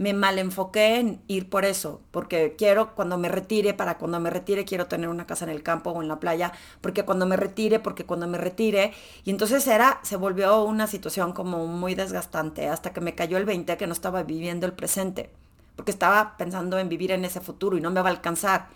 me 0.00 0.14
mal 0.14 0.38
enfoqué 0.38 0.96
en 0.96 1.20
ir 1.28 1.50
por 1.50 1.66
eso, 1.66 2.00
porque 2.10 2.54
quiero 2.56 2.94
cuando 2.94 3.18
me 3.18 3.28
retire, 3.28 3.74
para 3.74 3.98
cuando 3.98 4.18
me 4.18 4.30
retire 4.30 4.64
quiero 4.64 4.86
tener 4.86 5.10
una 5.10 5.26
casa 5.26 5.44
en 5.44 5.50
el 5.50 5.62
campo 5.62 5.90
o 5.90 6.00
en 6.00 6.08
la 6.08 6.18
playa, 6.18 6.52
porque 6.80 7.04
cuando 7.04 7.26
me 7.26 7.36
retire, 7.36 7.80
porque 7.80 8.06
cuando 8.06 8.26
me 8.26 8.38
retire, 8.38 8.94
y 9.24 9.30
entonces 9.30 9.66
era, 9.66 10.00
se 10.02 10.16
volvió 10.16 10.64
una 10.64 10.86
situación 10.86 11.34
como 11.34 11.66
muy 11.66 11.94
desgastante, 11.94 12.66
hasta 12.66 12.94
que 12.94 13.02
me 13.02 13.14
cayó 13.14 13.36
el 13.36 13.44
20 13.44 13.76
que 13.76 13.86
no 13.86 13.92
estaba 13.92 14.22
viviendo 14.22 14.64
el 14.64 14.72
presente, 14.72 15.28
porque 15.76 15.90
estaba 15.90 16.38
pensando 16.38 16.78
en 16.78 16.88
vivir 16.88 17.10
en 17.10 17.26
ese 17.26 17.42
futuro 17.42 17.76
y 17.76 17.82
no 17.82 17.90
me 17.90 18.00
va 18.00 18.08
a 18.08 18.12
alcanzar. 18.12 18.68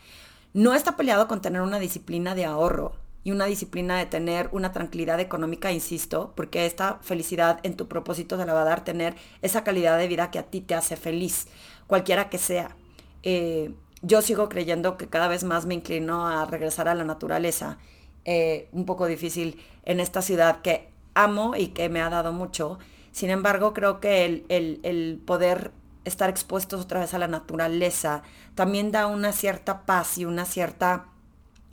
No 0.52 0.74
está 0.74 0.94
peleado 0.94 1.26
con 1.26 1.40
tener 1.40 1.62
una 1.62 1.78
disciplina 1.78 2.34
de 2.34 2.44
ahorro, 2.44 2.96
y 3.24 3.30
una 3.32 3.46
disciplina 3.46 3.98
de 3.98 4.06
tener 4.06 4.48
una 4.52 4.70
tranquilidad 4.70 5.18
económica, 5.18 5.72
insisto, 5.72 6.32
porque 6.36 6.66
esta 6.66 6.98
felicidad 7.02 7.58
en 7.62 7.74
tu 7.74 7.88
propósito 7.88 8.36
te 8.36 8.46
la 8.46 8.52
va 8.52 8.62
a 8.62 8.66
dar 8.66 8.84
tener 8.84 9.16
esa 9.42 9.64
calidad 9.64 9.98
de 9.98 10.08
vida 10.08 10.30
que 10.30 10.38
a 10.38 10.44
ti 10.44 10.60
te 10.60 10.74
hace 10.74 10.96
feliz, 10.96 11.46
cualquiera 11.86 12.28
que 12.28 12.38
sea. 12.38 12.76
Eh, 13.22 13.74
yo 14.02 14.20
sigo 14.20 14.50
creyendo 14.50 14.98
que 14.98 15.08
cada 15.08 15.28
vez 15.28 15.42
más 15.42 15.64
me 15.64 15.74
inclino 15.74 16.28
a 16.28 16.44
regresar 16.44 16.88
a 16.88 16.94
la 16.94 17.04
naturaleza. 17.04 17.78
Eh, 18.26 18.68
un 18.72 18.86
poco 18.86 19.06
difícil 19.06 19.62
en 19.84 20.00
esta 20.00 20.22
ciudad 20.22 20.62
que 20.62 20.88
amo 21.14 21.54
y 21.56 21.68
que 21.68 21.88
me 21.88 22.00
ha 22.00 22.10
dado 22.10 22.32
mucho. 22.32 22.78
Sin 23.12 23.30
embargo, 23.30 23.72
creo 23.72 24.00
que 24.00 24.24
el, 24.24 24.44
el 24.82 25.22
poder 25.24 25.72
estar 26.04 26.30
expuestos 26.30 26.82
otra 26.82 27.00
vez 27.00 27.14
a 27.14 27.18
la 27.18 27.28
naturaleza 27.28 28.22
también 28.54 28.92
da 28.92 29.06
una 29.06 29.32
cierta 29.32 29.86
paz 29.86 30.18
y 30.18 30.24
una 30.24 30.44
cierta 30.44 31.06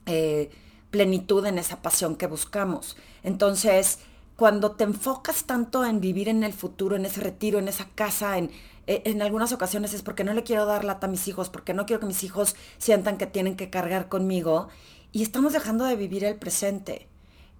eh, 0.05 0.49
plenitud 0.91 1.45
en 1.45 1.57
esa 1.57 1.81
pasión 1.81 2.15
que 2.15 2.27
buscamos. 2.27 2.97
Entonces, 3.23 3.99
cuando 4.35 4.71
te 4.71 4.83
enfocas 4.83 5.45
tanto 5.45 5.85
en 5.85 6.01
vivir 6.01 6.29
en 6.29 6.43
el 6.43 6.53
futuro, 6.53 6.95
en 6.95 7.05
ese 7.05 7.21
retiro, 7.21 7.59
en 7.59 7.67
esa 7.67 7.87
casa, 7.95 8.37
en, 8.37 8.51
eh, 8.87 9.01
en 9.05 9.21
algunas 9.21 9.53
ocasiones 9.53 9.93
es 9.93 10.03
porque 10.03 10.23
no 10.23 10.33
le 10.33 10.43
quiero 10.43 10.65
dar 10.65 10.83
lata 10.83 11.07
a 11.07 11.09
mis 11.09 11.27
hijos, 11.27 11.49
porque 11.49 11.73
no 11.73 11.85
quiero 11.85 12.01
que 12.01 12.07
mis 12.07 12.23
hijos 12.23 12.55
sientan 12.77 13.17
que 13.17 13.27
tienen 13.27 13.55
que 13.55 13.69
cargar 13.69 14.09
conmigo 14.09 14.67
y 15.11 15.23
estamos 15.23 15.53
dejando 15.53 15.85
de 15.85 15.95
vivir 15.95 16.23
el 16.23 16.35
presente. 16.35 17.07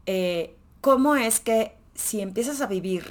Eh, 0.06 0.56
¿Cómo 0.82 1.16
es 1.16 1.40
que 1.40 1.76
si 1.94 2.22
empiezas 2.22 2.62
a 2.62 2.68
vivir 2.68 3.06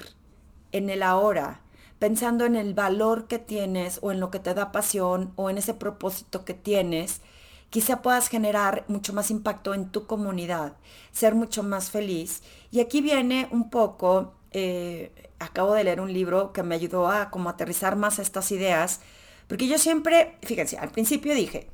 en 0.72 0.90
el 0.90 1.02
ahora, 1.02 1.60
pensando 1.98 2.44
en 2.44 2.56
el 2.56 2.74
valor 2.74 3.26
que 3.26 3.38
tienes 3.38 3.98
o 4.02 4.10
en 4.10 4.20
lo 4.20 4.30
que 4.30 4.40
te 4.40 4.54
da 4.54 4.72
pasión 4.72 5.32
o 5.36 5.50
en 5.50 5.58
ese 5.58 5.74
propósito 5.74 6.44
que 6.44 6.54
tienes, 6.54 7.20
quizá 7.70 8.02
puedas 8.02 8.28
generar 8.28 8.84
mucho 8.88 9.12
más 9.12 9.30
impacto 9.30 9.74
en 9.74 9.90
tu 9.90 10.06
comunidad, 10.06 10.74
ser 11.12 11.34
mucho 11.34 11.62
más 11.62 11.90
feliz. 11.90 12.42
Y 12.70 12.80
aquí 12.80 13.00
viene 13.00 13.48
un 13.50 13.70
poco, 13.70 14.34
eh, 14.52 15.30
acabo 15.38 15.74
de 15.74 15.84
leer 15.84 16.00
un 16.00 16.12
libro 16.12 16.52
que 16.52 16.62
me 16.62 16.74
ayudó 16.74 17.08
a 17.08 17.30
como 17.30 17.48
aterrizar 17.48 17.96
más 17.96 18.18
estas 18.18 18.50
ideas, 18.52 19.00
porque 19.48 19.68
yo 19.68 19.78
siempre, 19.78 20.36
fíjense, 20.42 20.78
al 20.78 20.90
principio 20.90 21.34
dije, 21.34 21.68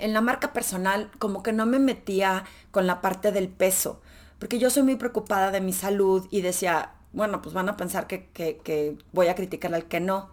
en 0.00 0.12
la 0.12 0.20
marca 0.20 0.52
personal 0.52 1.10
como 1.18 1.42
que 1.42 1.52
no 1.52 1.66
me 1.66 1.78
metía 1.78 2.44
con 2.70 2.86
la 2.86 3.00
parte 3.00 3.32
del 3.32 3.48
peso, 3.48 4.00
porque 4.38 4.58
yo 4.58 4.70
soy 4.70 4.82
muy 4.82 4.96
preocupada 4.96 5.50
de 5.50 5.60
mi 5.60 5.72
salud 5.72 6.26
y 6.30 6.40
decía, 6.40 6.92
bueno, 7.12 7.40
pues 7.40 7.54
van 7.54 7.68
a 7.68 7.76
pensar 7.76 8.06
que, 8.06 8.98
voy 9.12 9.28
a 9.28 9.34
criticar 9.34 9.74
al 9.74 9.86
que 9.86 10.00
no. 10.00 10.30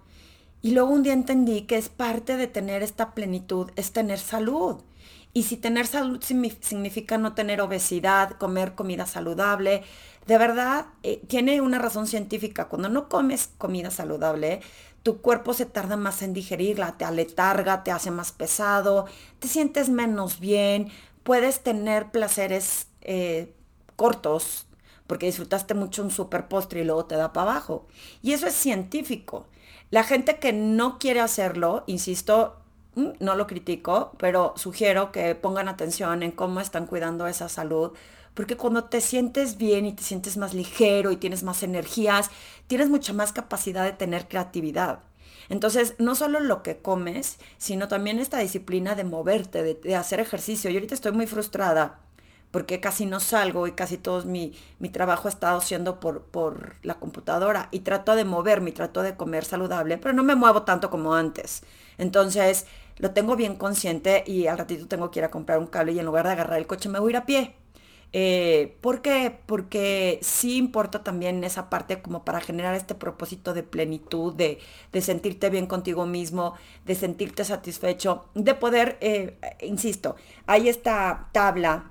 Y 0.62 0.72
luego 0.72 0.92
un 0.92 1.04
día 1.04 1.14
entendí 1.14 1.64
que 1.64 1.78
es 1.78 1.90
parte 1.90 2.38
de 2.38 2.48
tener 2.48 2.84
esta 2.84 3.14
plenitud, 3.14 3.72
es 3.76 3.92
tener 3.92 4.20
salud. 4.20 4.78
Y 5.34 5.44
si 5.44 5.58
tener 5.58 5.88
salud 5.88 6.22
significa 6.22 7.18
no 7.18 7.34
tener 7.34 7.62
obesidad, 7.62 8.32
comer 8.32 8.76
comida 8.76 9.06
saludable, 9.06 9.84
de 10.28 10.38
verdad 10.38 10.88
eh, 11.04 11.22
tiene 11.28 11.62
una 11.62 11.80
razón 11.80 12.06
científica. 12.06 12.68
Cuando 12.68 12.90
no 12.90 13.08
comes 13.08 13.50
comida 13.58 13.92
saludable, 13.92 14.62
tu 15.04 15.22
cuerpo 15.22 15.54
se 15.54 15.66
tarda 15.66 15.98
más 15.98 16.22
en 16.22 16.34
digerirla, 16.34 16.98
te 16.98 17.06
aletarga, 17.06 17.84
te 17.84 17.92
hace 17.92 18.12
más 18.12 18.32
pesado, 18.32 19.06
te 19.40 19.48
sientes 19.48 19.90
menos 19.90 20.40
bien, 20.40 20.92
puedes 21.24 21.62
tener 21.62 22.12
placeres 22.12 22.88
eh, 23.02 23.54
cortos, 23.96 24.68
porque 25.08 25.26
disfrutaste 25.26 25.74
mucho 25.74 26.04
un 26.04 26.12
super 26.12 26.48
postre 26.48 26.82
y 26.82 26.84
luego 26.84 27.06
te 27.06 27.16
da 27.16 27.34
para 27.34 27.52
abajo. 27.52 27.88
Y 28.22 28.34
eso 28.34 28.48
es 28.48 28.54
científico. 28.54 29.48
La 29.92 30.06
gente 30.06 30.40
que 30.40 30.54
no 30.54 31.00
quiere 31.00 31.20
hacerlo, 31.20 31.84
insisto, 31.86 32.56
mm, 32.96 33.10
no 33.20 33.36
lo 33.36 33.46
critico, 33.46 34.14
pero 34.18 34.54
sugiero 34.56 35.12
que 35.12 35.36
pongan 35.36 35.68
atención 35.68 36.24
en 36.24 36.32
cómo 36.32 36.62
están 36.62 36.86
cuidando 36.88 37.28
esa 37.28 37.50
salud, 37.50 37.92
porque 38.34 38.56
cuando 38.56 38.86
te 38.86 39.02
sientes 39.02 39.58
bien 39.58 39.86
y 39.86 39.92
te 39.94 40.04
sientes 40.04 40.38
más 40.38 40.54
ligero 40.54 41.12
y 41.12 41.18
tienes 41.18 41.44
más 41.44 41.62
energías, 41.64 42.30
tienes 42.68 42.90
mucha 42.90 43.12
más 43.12 43.34
capacidad 43.34 43.84
de 43.84 43.92
tener 43.92 44.30
creatividad. 44.30 45.00
Entonces, 45.50 45.96
no 45.98 46.16
solo 46.16 46.40
lo 46.40 46.64
que 46.64 46.78
comes, 46.78 47.38
sino 47.58 47.90
también 47.90 48.20
esta 48.20 48.40
disciplina 48.40 48.96
de 48.96 49.04
moverte, 49.04 49.62
de, 49.76 49.96
hacer 49.98 50.22
ejercicio. 50.22 50.70
Yo 50.70 50.78
ahorita 50.78 50.96
estoy 50.96 51.12
muy 51.12 51.28
frustrada 51.28 52.00
porque 52.52 52.80
casi 52.80 53.06
no 53.06 53.20
salgo 53.20 53.68
y 53.68 53.72
casi 53.74 53.98
todo 53.98 54.24
mi, 54.26 54.54
mi 54.80 54.90
trabajo 54.90 55.28
ha 55.28 55.32
estado 55.32 55.62
siendo 55.62 56.00
por, 56.00 56.24
por 56.24 56.76
la 56.84 56.96
computadora 56.96 57.70
y 57.72 57.80
trato 57.80 58.16
de 58.16 58.26
moverme 58.26 58.72
trato 58.74 59.02
de 59.04 59.16
comer 59.16 59.46
saludable, 59.46 59.98
pero 59.98 60.14
no 60.14 60.24
me 60.24 60.36
muevo 60.36 60.64
tanto 60.64 60.90
como 60.90 61.14
antes. 61.16 61.64
Entonces 61.98 62.66
lo 62.98 63.12
tengo 63.12 63.36
bien 63.36 63.56
consciente 63.56 64.24
y 64.28 64.48
al 64.48 64.58
ratito 64.58 64.88
tengo 64.88 65.12
que 65.12 65.20
ir 65.20 65.26
a 65.26 65.32
comprar 65.32 65.60
un 65.60 65.68
cable 65.68 65.94
y 65.94 66.00
en 66.00 66.06
lugar 66.06 66.26
de 66.26 66.34
agarrar 66.34 66.60
el 66.60 66.68
coche 66.68 66.90
me 66.90 67.00
voy 67.00 67.10
a 67.10 67.12
ir 67.12 67.18
a 67.18 67.26
pie. 67.26 67.56
Eh, 68.14 68.78
¿Por 68.82 69.02
qué? 69.02 69.40
Porque 69.46 70.20
sí 70.22 70.58
importa 70.58 71.02
también 71.02 71.44
esa 71.46 71.70
parte 71.70 72.02
como 72.02 72.26
para 72.26 72.42
generar 72.42 72.76
este 72.76 72.94
propósito 72.94 73.54
de 73.54 73.64
plenitud, 73.64 74.34
de, 74.36 74.60
de 74.92 75.02
sentirte 75.02 75.50
bien 75.50 75.66
contigo 75.66 76.06
mismo, 76.06 76.56
de 76.86 76.96
sentirte 76.96 77.46
satisfecho, 77.46 78.26
de 78.36 78.54
poder, 78.54 78.98
eh, 79.00 79.38
insisto, 79.62 80.16
hay 80.46 80.68
esta 80.68 81.30
tabla 81.32 81.91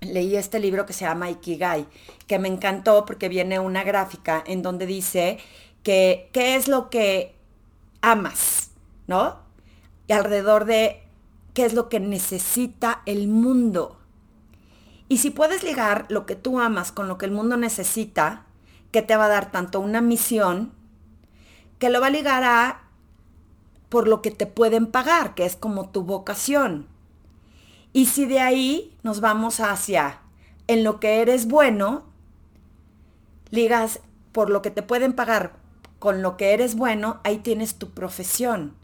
leí 0.00 0.36
este 0.36 0.60
libro 0.60 0.86
que 0.86 0.92
se 0.92 1.04
llama 1.04 1.30
Ikigai, 1.30 1.86
que 2.26 2.38
me 2.38 2.48
encantó 2.48 3.04
porque 3.04 3.28
viene 3.28 3.58
una 3.58 3.84
gráfica 3.84 4.42
en 4.46 4.62
donde 4.62 4.86
dice 4.86 5.38
que 5.82 6.30
qué 6.32 6.56
es 6.56 6.68
lo 6.68 6.90
que 6.90 7.34
amas, 8.00 8.70
¿no? 9.06 9.38
Y 10.06 10.12
alrededor 10.12 10.64
de 10.64 11.02
qué 11.54 11.64
es 11.64 11.74
lo 11.74 11.88
que 11.88 12.00
necesita 12.00 13.02
el 13.06 13.28
mundo. 13.28 13.98
Y 15.08 15.18
si 15.18 15.30
puedes 15.30 15.62
ligar 15.62 16.06
lo 16.08 16.26
que 16.26 16.36
tú 16.36 16.60
amas 16.60 16.92
con 16.92 17.08
lo 17.08 17.18
que 17.18 17.26
el 17.26 17.32
mundo 17.32 17.56
necesita, 17.56 18.44
que 18.92 19.02
te 19.02 19.16
va 19.16 19.26
a 19.26 19.28
dar 19.28 19.50
tanto 19.50 19.80
una 19.80 20.00
misión, 20.00 20.72
que 21.78 21.90
lo 21.90 22.00
va 22.00 22.08
a 22.08 22.10
ligar 22.10 22.44
a 22.44 22.82
por 23.88 24.06
lo 24.06 24.20
que 24.20 24.30
te 24.30 24.46
pueden 24.46 24.86
pagar, 24.86 25.34
que 25.34 25.46
es 25.46 25.56
como 25.56 25.88
tu 25.88 26.02
vocación. 26.02 26.86
Y 27.92 28.06
si 28.06 28.26
de 28.26 28.40
ahí 28.40 28.96
nos 29.02 29.20
vamos 29.20 29.60
hacia 29.60 30.20
en 30.66 30.84
lo 30.84 31.00
que 31.00 31.20
eres 31.20 31.46
bueno, 31.46 32.04
ligas 33.50 34.00
por 34.32 34.50
lo 34.50 34.62
que 34.62 34.70
te 34.70 34.82
pueden 34.82 35.14
pagar 35.14 35.56
con 35.98 36.22
lo 36.22 36.36
que 36.36 36.52
eres 36.52 36.76
bueno, 36.76 37.20
ahí 37.24 37.38
tienes 37.38 37.76
tu 37.76 37.90
profesión. 37.90 38.74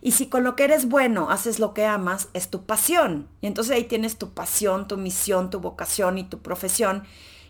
Y 0.00 0.12
si 0.12 0.26
con 0.26 0.44
lo 0.44 0.54
que 0.54 0.64
eres 0.64 0.88
bueno 0.88 1.30
haces 1.30 1.58
lo 1.58 1.74
que 1.74 1.84
amas, 1.84 2.28
es 2.34 2.50
tu 2.50 2.64
pasión. 2.66 3.28
Y 3.40 3.46
entonces 3.46 3.74
ahí 3.74 3.84
tienes 3.84 4.16
tu 4.16 4.30
pasión, 4.30 4.86
tu 4.86 4.96
misión, 4.96 5.50
tu 5.50 5.60
vocación 5.60 6.18
y 6.18 6.24
tu 6.24 6.40
profesión, 6.40 7.04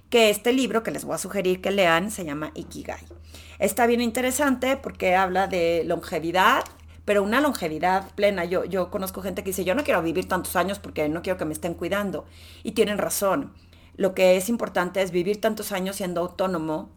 que 0.08 0.30
este 0.30 0.52
libro 0.52 0.82
que 0.82 0.90
les 0.90 1.04
voy 1.04 1.14
a 1.14 1.18
sugerir 1.18 1.60
que 1.60 1.70
lean 1.70 2.10
se 2.10 2.24
llama 2.24 2.52
Ikigai. 2.54 3.04
Está 3.58 3.86
bien 3.86 4.00
interesante 4.00 4.76
porque 4.76 5.14
habla 5.14 5.46
de 5.46 5.82
longevidad, 5.84 6.64
pero 7.08 7.22
una 7.22 7.40
longevidad 7.40 8.10
plena. 8.16 8.44
Yo, 8.44 8.66
yo 8.66 8.90
conozco 8.90 9.22
gente 9.22 9.42
que 9.42 9.48
dice, 9.48 9.64
yo 9.64 9.74
no 9.74 9.82
quiero 9.82 10.02
vivir 10.02 10.28
tantos 10.28 10.56
años 10.56 10.78
porque 10.78 11.08
no 11.08 11.22
quiero 11.22 11.38
que 11.38 11.46
me 11.46 11.54
estén 11.54 11.72
cuidando. 11.72 12.26
Y 12.62 12.72
tienen 12.72 12.98
razón. 12.98 13.54
Lo 13.96 14.14
que 14.14 14.36
es 14.36 14.50
importante 14.50 15.00
es 15.00 15.10
vivir 15.10 15.40
tantos 15.40 15.72
años 15.72 15.96
siendo 15.96 16.20
autónomo, 16.20 16.90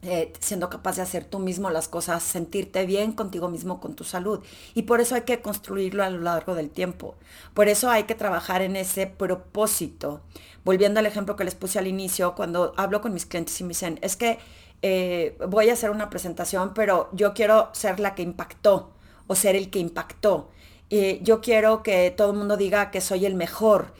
eh, 0.00 0.32
siendo 0.40 0.70
capaz 0.70 0.96
de 0.96 1.02
hacer 1.02 1.26
tú 1.26 1.38
mismo 1.38 1.68
las 1.68 1.86
cosas, 1.86 2.22
sentirte 2.22 2.86
bien 2.86 3.12
contigo 3.12 3.50
mismo, 3.50 3.78
con 3.78 3.94
tu 3.94 4.04
salud. 4.04 4.42
Y 4.72 4.84
por 4.84 5.02
eso 5.02 5.16
hay 5.16 5.22
que 5.24 5.42
construirlo 5.42 6.02
a 6.02 6.08
lo 6.08 6.20
largo 6.20 6.54
del 6.54 6.70
tiempo. 6.70 7.16
Por 7.52 7.68
eso 7.68 7.90
hay 7.90 8.04
que 8.04 8.14
trabajar 8.14 8.62
en 8.62 8.74
ese 8.74 9.06
propósito. 9.06 10.22
Volviendo 10.64 10.98
al 10.98 11.04
ejemplo 11.04 11.36
que 11.36 11.44
les 11.44 11.56
puse 11.56 11.78
al 11.78 11.88
inicio, 11.88 12.34
cuando 12.34 12.72
hablo 12.78 13.02
con 13.02 13.12
mis 13.12 13.26
clientes 13.26 13.60
y 13.60 13.64
me 13.64 13.68
dicen, 13.68 13.98
es 14.00 14.16
que 14.16 14.38
eh, 14.80 15.36
voy 15.46 15.68
a 15.68 15.74
hacer 15.74 15.90
una 15.90 16.08
presentación, 16.08 16.72
pero 16.72 17.10
yo 17.12 17.34
quiero 17.34 17.68
ser 17.74 18.00
la 18.00 18.14
que 18.14 18.22
impactó 18.22 18.91
o 19.26 19.34
ser 19.34 19.56
el 19.56 19.70
que 19.70 19.78
impactó. 19.78 20.50
Eh, 20.90 21.20
yo 21.22 21.40
quiero 21.40 21.82
que 21.82 22.10
todo 22.10 22.32
el 22.32 22.36
mundo 22.36 22.56
diga 22.56 22.90
que 22.90 23.00
soy 23.00 23.24
el 23.24 23.34
mejor. 23.34 23.94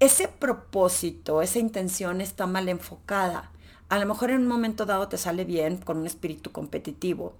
Ese 0.00 0.26
propósito, 0.28 1.40
esa 1.40 1.58
intención 1.58 2.20
está 2.20 2.46
mal 2.46 2.68
enfocada. 2.68 3.52
A 3.88 3.98
lo 3.98 4.06
mejor 4.06 4.30
en 4.30 4.40
un 4.40 4.48
momento 4.48 4.86
dado 4.86 5.08
te 5.08 5.18
sale 5.18 5.44
bien 5.44 5.76
con 5.76 5.98
un 5.98 6.06
espíritu 6.06 6.50
competitivo, 6.50 7.34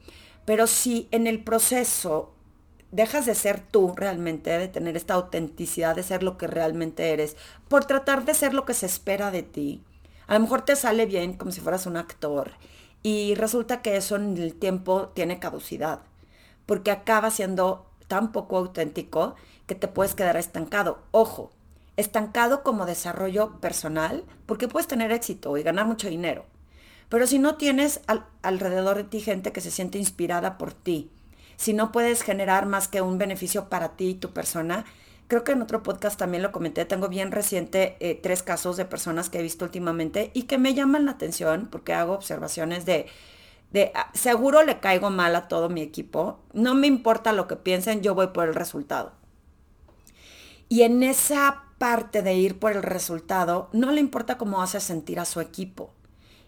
pero 0.45 0.69
si 0.69 1.09
en 1.11 1.27
el 1.27 1.43
proceso 1.43 2.33
dejas 2.93 3.27
de 3.27 3.35
ser 3.35 3.61
tú 3.61 3.93
realmente, 3.97 4.51
de 4.51 4.69
tener 4.69 4.97
esta 4.97 5.15
autenticidad, 5.15 5.97
de 5.97 6.05
ser 6.05 6.23
lo 6.23 6.39
que 6.39 6.47
realmente 6.47 7.11
eres, 7.11 7.37
por 7.69 7.85
tratar 7.85 8.25
de 8.25 8.35
ser 8.35 8.55
lo 8.55 8.65
que 8.65 8.75
se 8.75 8.87
espera 8.87 9.33
de 9.33 9.43
ti, 9.43 9.83
a 10.29 10.35
lo 10.35 10.41
mejor 10.41 10.63
te 10.63 10.77
sale 10.77 11.07
bien 11.07 11.35
como 11.35 11.51
si 11.51 11.61
fueras 11.61 11.87
un 11.87 11.97
actor 11.97 12.53
y 13.03 13.35
resulta 13.35 13.83
que 13.83 13.97
eso 13.97 14.15
en 14.15 14.37
el 14.37 14.55
tiempo 14.55 15.09
tiene 15.09 15.41
caducidad 15.41 16.01
porque 16.67 16.91
acaba 16.91 17.31
siendo 17.31 17.87
tan 18.09 18.33
poco 18.33 18.59
auténtico 18.59 19.35
que 19.67 19.75
te 19.75 19.89
puedes 19.89 20.15
quedar 20.15 20.37
estancado. 20.37 20.99
Ojo, 21.11 21.51
estancado 21.97 22.63
como 22.63 22.87
desarrollo 22.87 23.61
personal, 23.61 24.25
porque 24.47 24.69
puedes 24.69 24.87
tener 24.87 25.13
éxito 25.13 25.57
y 25.57 25.63
ganar 25.63 25.87
mucho 25.87 26.09
dinero. 26.09 26.45
Pero 27.09 27.27
si 27.27 27.39
no 27.39 27.55
tienes 27.57 28.01
alrededor 28.43 28.97
de 28.97 29.05
ti 29.05 29.21
gente 29.21 29.53
que 29.53 29.61
se 29.61 29.71
siente 29.71 29.99
inspirada 29.99 30.59
por 30.59 30.73
ti, 30.73 31.11
si 31.57 31.73
no 31.73 31.93
puedes 31.93 32.23
generar 32.23 32.67
más 32.67 32.89
que 32.89 33.01
un 33.01 33.19
beneficio 33.19 33.69
para 33.69 33.97
ti 33.97 34.09
y 34.11 34.15
tu 34.15 34.33
persona, 34.33 34.85
creo 35.29 35.45
que 35.45 35.53
en 35.53 35.63
otro 35.63 35.83
podcast 35.83 36.19
también 36.19 36.43
lo 36.43 36.53
comenté, 36.53 36.85
tengo 36.85 37.09
bien 37.09 37.33
reciente 37.33 37.97
eh, 38.01 38.19
tres 38.21 38.43
casos 38.43 38.77
de 38.77 38.85
personas 38.85 39.31
que 39.31 39.39
he 39.39 39.43
visto 39.43 39.65
últimamente 39.65 40.31
y 40.35 40.43
que 40.43 40.59
me 40.59 40.75
llaman 40.75 41.07
la 41.07 41.13
atención 41.13 41.69
porque 41.71 41.95
hago 41.95 42.13
observaciones 42.13 42.85
de, 42.85 43.07
de, 43.71 43.93
ah, 43.95 44.11
seguro 44.15 44.63
le 44.63 44.81
caigo 44.81 45.11
mal 45.11 45.35
a 45.37 45.49
todo 45.49 45.69
mi 45.69 45.83
equipo, 45.83 46.41
no 46.53 46.75
me 46.75 46.87
importa 46.87 47.33
lo 47.33 47.47
que 47.47 47.57
piensen, 47.57 48.03
yo 48.03 48.15
voy 48.15 48.29
por 48.29 48.49
el 48.49 48.55
resultado. 48.55 49.13
Y 50.69 50.83
en 50.83 51.03
esa 51.03 51.65
parte 51.79 52.23
de 52.23 52.35
ir 52.35 52.59
por 52.59 52.73
el 52.73 52.83
resultado, 52.83 53.69
no 53.73 53.93
le 53.93 54.01
importa 54.01 54.39
cómo 54.39 54.63
hace 54.63 54.81
sentir 54.81 55.21
a 55.21 55.25
su 55.25 55.41
equipo. 55.41 55.93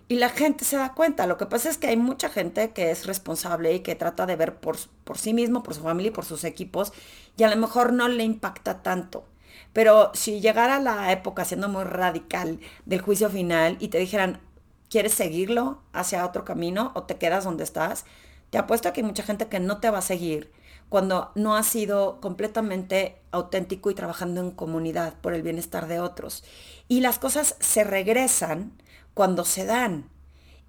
Y 0.09 0.17
la 0.17 0.31
gente 0.31 0.65
se 0.65 0.79
da 0.79 0.95
cuenta. 0.95 1.27
Lo 1.27 1.37
que 1.37 1.47
pasa 1.47 1.69
es 1.69 1.77
que 1.77 1.89
hay 1.89 1.97
mucha 1.99 2.31
gente 2.31 2.71
que 2.73 2.91
es 2.91 3.07
responsable 3.07 3.75
y 3.75 3.81
que 3.81 3.95
trata 3.95 4.25
de 4.25 4.37
ver 4.37 4.57
por, 4.57 4.77
por 5.05 5.19
sí 5.19 5.35
mismo, 5.35 5.63
por 5.63 5.75
su 5.75 5.83
familia 5.83 6.09
y 6.09 6.15
por 6.15 6.25
sus 6.25 6.45
equipos, 6.45 6.93
y 7.37 7.43
a 7.43 7.51
lo 7.51 7.57
mejor 7.57 7.93
no 7.93 8.09
le 8.09 8.25
impacta 8.25 8.83
tanto. 8.83 9.25
Pero 9.73 10.11
si 10.15 10.41
llegara 10.41 10.81
la 10.81 11.13
época 11.13 11.45
siendo 11.45 11.69
muy 11.69 11.85
radical 11.85 12.59
del 12.87 13.03
juicio 13.03 13.29
final 13.29 13.77
y 13.81 13.89
te 13.89 13.99
dijeran, 13.99 14.41
¿quieres 14.91 15.15
seguirlo 15.15 15.83
hacia 15.93 16.25
otro 16.27 16.45
camino 16.45 16.93
o 16.95 17.05
te 17.05 17.17
quedas 17.17 17.45
donde 17.45 17.65
estás? 17.65 18.05
Te 18.51 18.59
apuesto 18.59 18.89
a 18.89 18.93
que 18.93 19.01
hay 19.01 19.07
mucha 19.07 19.23
gente 19.23 19.49
que 19.49 19.61
no 19.61 19.79
te 19.79 19.91
va 19.91 19.99
a 19.99 20.03
seguir 20.03 20.51
cuando 20.89 21.33
no 21.35 21.55
has 21.55 21.67
sido 21.67 22.21
completamente 22.21 23.21
auténtico 23.31 23.91
y 23.91 23.95
trabajando 23.95 24.41
en 24.41 24.51
comunidad 24.51 25.15
por 25.21 25.35
el 25.35 25.43
bienestar 25.43 25.87
de 25.87 26.01
otros. 26.01 26.45
Y 26.89 27.01
las 27.01 27.19
cosas 27.19 27.57
se 27.61 27.85
regresan 27.85 28.73
cuando 29.15 29.45
se 29.45 29.67
dan. 29.67 30.09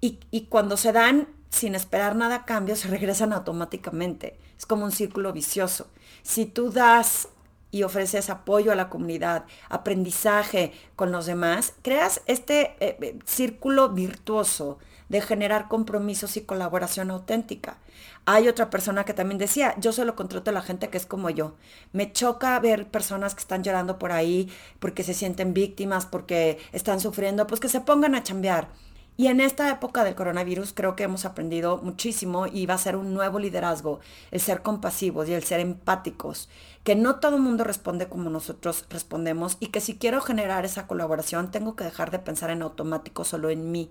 Y, 0.02 0.46
cuando 0.48 0.76
se 0.76 0.92
dan 0.92 1.28
sin 1.50 1.74
esperar 1.74 2.16
nada 2.16 2.36
a 2.36 2.44
cambio, 2.44 2.76
se 2.76 2.88
regresan 2.88 3.32
automáticamente. 3.32 4.38
Es 4.58 4.66
como 4.66 4.84
un 4.84 4.92
círculo 4.92 5.32
vicioso. 5.32 5.88
Si 6.22 6.46
tú 6.46 6.70
das 6.70 7.28
y 7.70 7.82
ofreces 7.82 8.30
apoyo 8.30 8.72
a 8.72 8.76
la 8.76 8.88
comunidad, 8.88 9.44
aprendizaje 9.68 10.72
con 10.96 11.12
los 11.12 11.26
demás, 11.26 11.74
creas 11.82 12.22
este 12.26 12.76
eh, 12.80 12.96
eh, 13.00 13.18
círculo 13.24 13.90
virtuoso 13.90 14.78
de 15.08 15.20
generar 15.20 15.68
compromisos 15.68 16.36
y 16.36 16.42
colaboración 16.42 17.10
auténtica. 17.10 17.78
Hay 18.26 18.48
otra 18.48 18.70
persona 18.70 19.04
que 19.04 19.12
también 19.12 19.38
decía, 19.38 19.74
yo 19.78 19.92
solo 19.92 20.14
contrato 20.14 20.50
a 20.50 20.54
la 20.54 20.62
gente 20.62 20.88
que 20.88 20.98
es 20.98 21.04
como 21.04 21.30
yo. 21.30 21.56
Me 21.92 22.12
choca 22.12 22.58
ver 22.60 22.88
personas 22.88 23.34
que 23.34 23.40
están 23.40 23.64
llorando 23.64 23.98
por 23.98 24.12
ahí 24.12 24.48
porque 24.78 25.02
se 25.02 25.14
sienten 25.14 25.52
víctimas, 25.52 26.06
porque 26.06 26.58
están 26.72 27.00
sufriendo, 27.00 27.48
pues 27.48 27.60
que 27.60 27.68
se 27.68 27.80
pongan 27.80 28.14
a 28.14 28.22
chambear. 28.22 28.68
Y 29.16 29.26
en 29.26 29.40
esta 29.40 29.68
época 29.68 30.02
del 30.02 30.14
coronavirus 30.14 30.72
creo 30.72 30.96
que 30.96 31.02
hemos 31.02 31.26
aprendido 31.26 31.76
muchísimo 31.78 32.46
y 32.46 32.64
va 32.64 32.74
a 32.74 32.78
ser 32.78 32.96
un 32.96 33.12
nuevo 33.12 33.38
liderazgo, 33.38 34.00
el 34.30 34.40
ser 34.40 34.62
compasivos 34.62 35.28
y 35.28 35.34
el 35.34 35.42
ser 35.42 35.60
empáticos, 35.60 36.48
que 36.84 36.96
no 36.96 37.16
todo 37.16 37.36
el 37.36 37.42
mundo 37.42 37.64
responde 37.64 38.08
como 38.08 38.30
nosotros 38.30 38.86
respondemos 38.88 39.56
y 39.60 39.66
que 39.66 39.80
si 39.80 39.96
quiero 39.96 40.20
generar 40.20 40.64
esa 40.64 40.86
colaboración 40.86 41.50
tengo 41.50 41.76
que 41.76 41.84
dejar 41.84 42.10
de 42.10 42.18
pensar 42.18 42.50
en 42.50 42.62
automático 42.62 43.24
solo 43.24 43.50
en 43.50 43.70
mí 43.70 43.90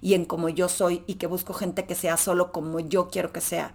y 0.00 0.14
en 0.14 0.24
cómo 0.24 0.48
yo 0.48 0.68
soy 0.68 1.04
y 1.06 1.14
que 1.14 1.26
busco 1.26 1.52
gente 1.52 1.84
que 1.84 1.94
sea 1.94 2.16
solo 2.16 2.52
como 2.52 2.80
yo 2.80 3.08
quiero 3.08 3.32
que 3.32 3.40
sea. 3.40 3.74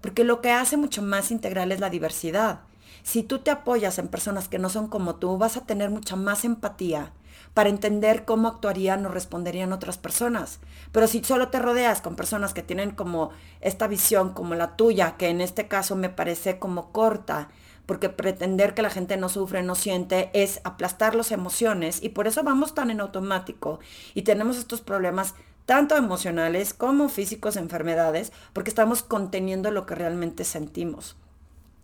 Porque 0.00 0.24
lo 0.24 0.40
que 0.40 0.50
hace 0.50 0.76
mucho 0.76 1.00
más 1.00 1.30
integral 1.30 1.72
es 1.72 1.80
la 1.80 1.88
diversidad. 1.88 2.60
Si 3.02 3.22
tú 3.22 3.38
te 3.38 3.50
apoyas 3.50 3.98
en 3.98 4.08
personas 4.08 4.48
que 4.48 4.58
no 4.58 4.68
son 4.68 4.88
como 4.88 5.14
tú, 5.16 5.38
vas 5.38 5.56
a 5.56 5.64
tener 5.64 5.90
mucha 5.90 6.16
más 6.16 6.44
empatía 6.44 7.12
para 7.54 7.68
entender 7.68 8.24
cómo 8.24 8.48
actuarían 8.48 9.04
o 9.06 9.08
responderían 9.08 9.72
otras 9.72 9.98
personas. 9.98 10.60
Pero 10.90 11.06
si 11.06 11.22
solo 11.24 11.48
te 11.48 11.58
rodeas 11.58 12.00
con 12.00 12.16
personas 12.16 12.54
que 12.54 12.62
tienen 12.62 12.92
como 12.92 13.30
esta 13.60 13.86
visión 13.88 14.32
como 14.32 14.54
la 14.54 14.76
tuya, 14.76 15.16
que 15.16 15.28
en 15.28 15.40
este 15.40 15.68
caso 15.68 15.96
me 15.96 16.08
parece 16.08 16.58
como 16.58 16.92
corta, 16.92 17.48
porque 17.86 18.08
pretender 18.08 18.74
que 18.74 18.82
la 18.82 18.90
gente 18.90 19.16
no 19.16 19.28
sufre, 19.28 19.62
no 19.62 19.74
siente, 19.74 20.30
es 20.34 20.60
aplastar 20.64 21.14
las 21.14 21.32
emociones 21.32 22.02
y 22.02 22.10
por 22.10 22.26
eso 22.26 22.42
vamos 22.42 22.74
tan 22.74 22.90
en 22.90 23.00
automático 23.00 23.80
y 24.14 24.22
tenemos 24.22 24.56
estos 24.56 24.80
problemas 24.80 25.34
tanto 25.66 25.96
emocionales 25.96 26.74
como 26.74 27.08
físicos, 27.08 27.56
enfermedades, 27.56 28.32
porque 28.52 28.70
estamos 28.70 29.02
conteniendo 29.02 29.70
lo 29.70 29.86
que 29.86 29.94
realmente 29.94 30.44
sentimos. 30.44 31.16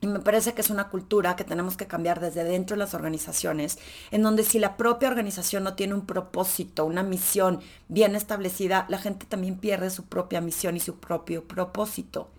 Y 0.00 0.07
me 0.07 0.21
parece 0.21 0.55
que 0.55 0.61
es 0.61 0.70
una 0.70 0.90
cultura 0.90 1.35
que 1.35 1.42
tenemos 1.42 1.77
que 1.77 1.88
cambiar 1.88 2.20
desde 2.20 2.44
dentro 2.44 2.77
de 2.77 2.79
las 2.79 2.94
organizaciones, 2.94 3.79
en 4.12 4.22
donde 4.22 4.44
si 4.44 4.61
la 4.61 4.77
propia 4.77 5.09
organización 5.09 5.64
no 5.64 5.75
tiene 5.75 5.94
un 5.94 6.07
propósito, 6.07 6.85
una 6.85 7.03
misión 7.03 7.61
bien 7.88 8.14
establecida, 8.14 8.87
la 8.88 8.99
gente 8.99 9.27
también 9.27 9.59
pierde 9.59 9.90
su 9.90 10.05
propia 10.05 10.40
misión 10.40 10.77
y 10.77 10.81
su 10.81 11.01
propio 11.01 11.49
propósito. 11.49 12.31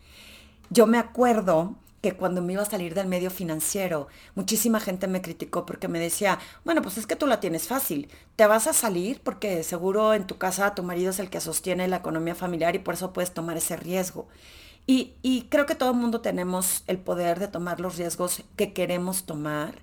Yo 0.69 0.87
me 0.87 0.99
acuerdo 0.99 1.75
que 2.01 2.13
cuando 2.13 2.41
me 2.41 2.53
iba 2.53 2.61
a 2.61 2.65
salir 2.65 2.93
del 2.93 3.07
medio 3.07 3.29
financiero, 3.29 4.07
muchísima 4.35 4.79
gente 4.79 5.07
me 5.07 5.21
criticó 5.21 5.65
porque 5.65 5.87
me 5.87 5.99
decía, 5.99 6.39
bueno, 6.63 6.81
pues 6.81 6.97
es 6.97 7.07
que 7.07 7.15
tú 7.15 7.27
la 7.27 7.39
tienes 7.39 7.67
fácil, 7.67 8.09
te 8.35 8.47
vas 8.47 8.67
a 8.67 8.73
salir 8.73 9.21
porque 9.21 9.63
seguro 9.63 10.13
en 10.13 10.27
tu 10.27 10.37
casa 10.37 10.75
tu 10.75 10.83
marido 10.83 11.11
es 11.11 11.19
el 11.19 11.29
que 11.29 11.41
sostiene 11.41 11.87
la 11.87 11.97
economía 11.97 12.35
familiar 12.35 12.75
y 12.75 12.79
por 12.79 12.93
eso 12.93 13.13
puedes 13.13 13.33
tomar 13.33 13.57
ese 13.57 13.75
riesgo. 13.75 14.27
Y, 14.91 15.45
creo 15.49 15.67
que 15.67 15.75
todo 15.75 15.91
el 15.91 15.97
mundo 15.97 16.21
tenemos 16.21 16.83
el 16.87 16.97
poder 16.97 17.37
de 17.37 17.47
tomar 17.47 17.79
los 17.79 17.97
riesgos 17.97 18.41
que 18.55 18.73
queremos 18.73 19.25
tomar. 19.25 19.75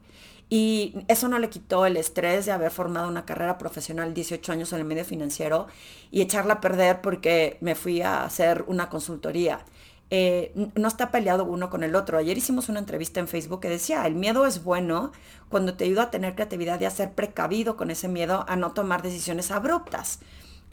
Y 0.50 0.94
eso 1.06 1.28
no 1.28 1.38
le 1.38 1.48
quitó 1.48 1.86
el 1.86 1.96
estrés 1.96 2.44
de 2.44 2.50
haber 2.50 2.72
formado 2.72 3.06
una 3.06 3.24
carrera 3.24 3.56
profesional 3.56 4.14
18 4.14 4.50
años 4.50 4.72
en 4.72 4.80
el 4.80 4.84
medio 4.84 5.04
financiero 5.04 5.68
y 6.10 6.22
echarla 6.22 6.54
a 6.54 6.60
perder 6.60 7.02
porque 7.02 7.56
me 7.60 7.76
fui 7.76 8.02
a 8.02 8.24
hacer 8.24 8.64
una 8.66 8.88
consultoría. 8.88 9.64
Eh, 10.10 10.52
no 10.76 10.86
está 10.86 11.10
peleado 11.10 11.44
uno 11.44 11.68
con 11.68 11.82
el 11.82 11.96
otro. 11.96 12.18
Ayer 12.18 12.38
hicimos 12.38 12.68
una 12.68 12.78
entrevista 12.78 13.18
en 13.20 13.28
Facebook 13.28 13.60
que 13.60 13.68
decía, 13.68 14.06
el 14.06 14.14
miedo 14.14 14.46
es 14.46 14.62
bueno 14.62 15.12
cuando 15.48 15.74
te 15.74 15.84
ayuda 15.84 16.04
a 16.04 16.10
tener 16.10 16.34
creatividad 16.34 16.80
y 16.80 16.84
a 16.84 16.90
ser 16.90 17.12
precavido 17.12 17.76
con 17.76 17.90
ese 17.90 18.08
miedo 18.08 18.44
a 18.48 18.56
no 18.56 18.72
tomar 18.72 19.02
decisiones 19.02 19.50
abruptas. 19.50 20.20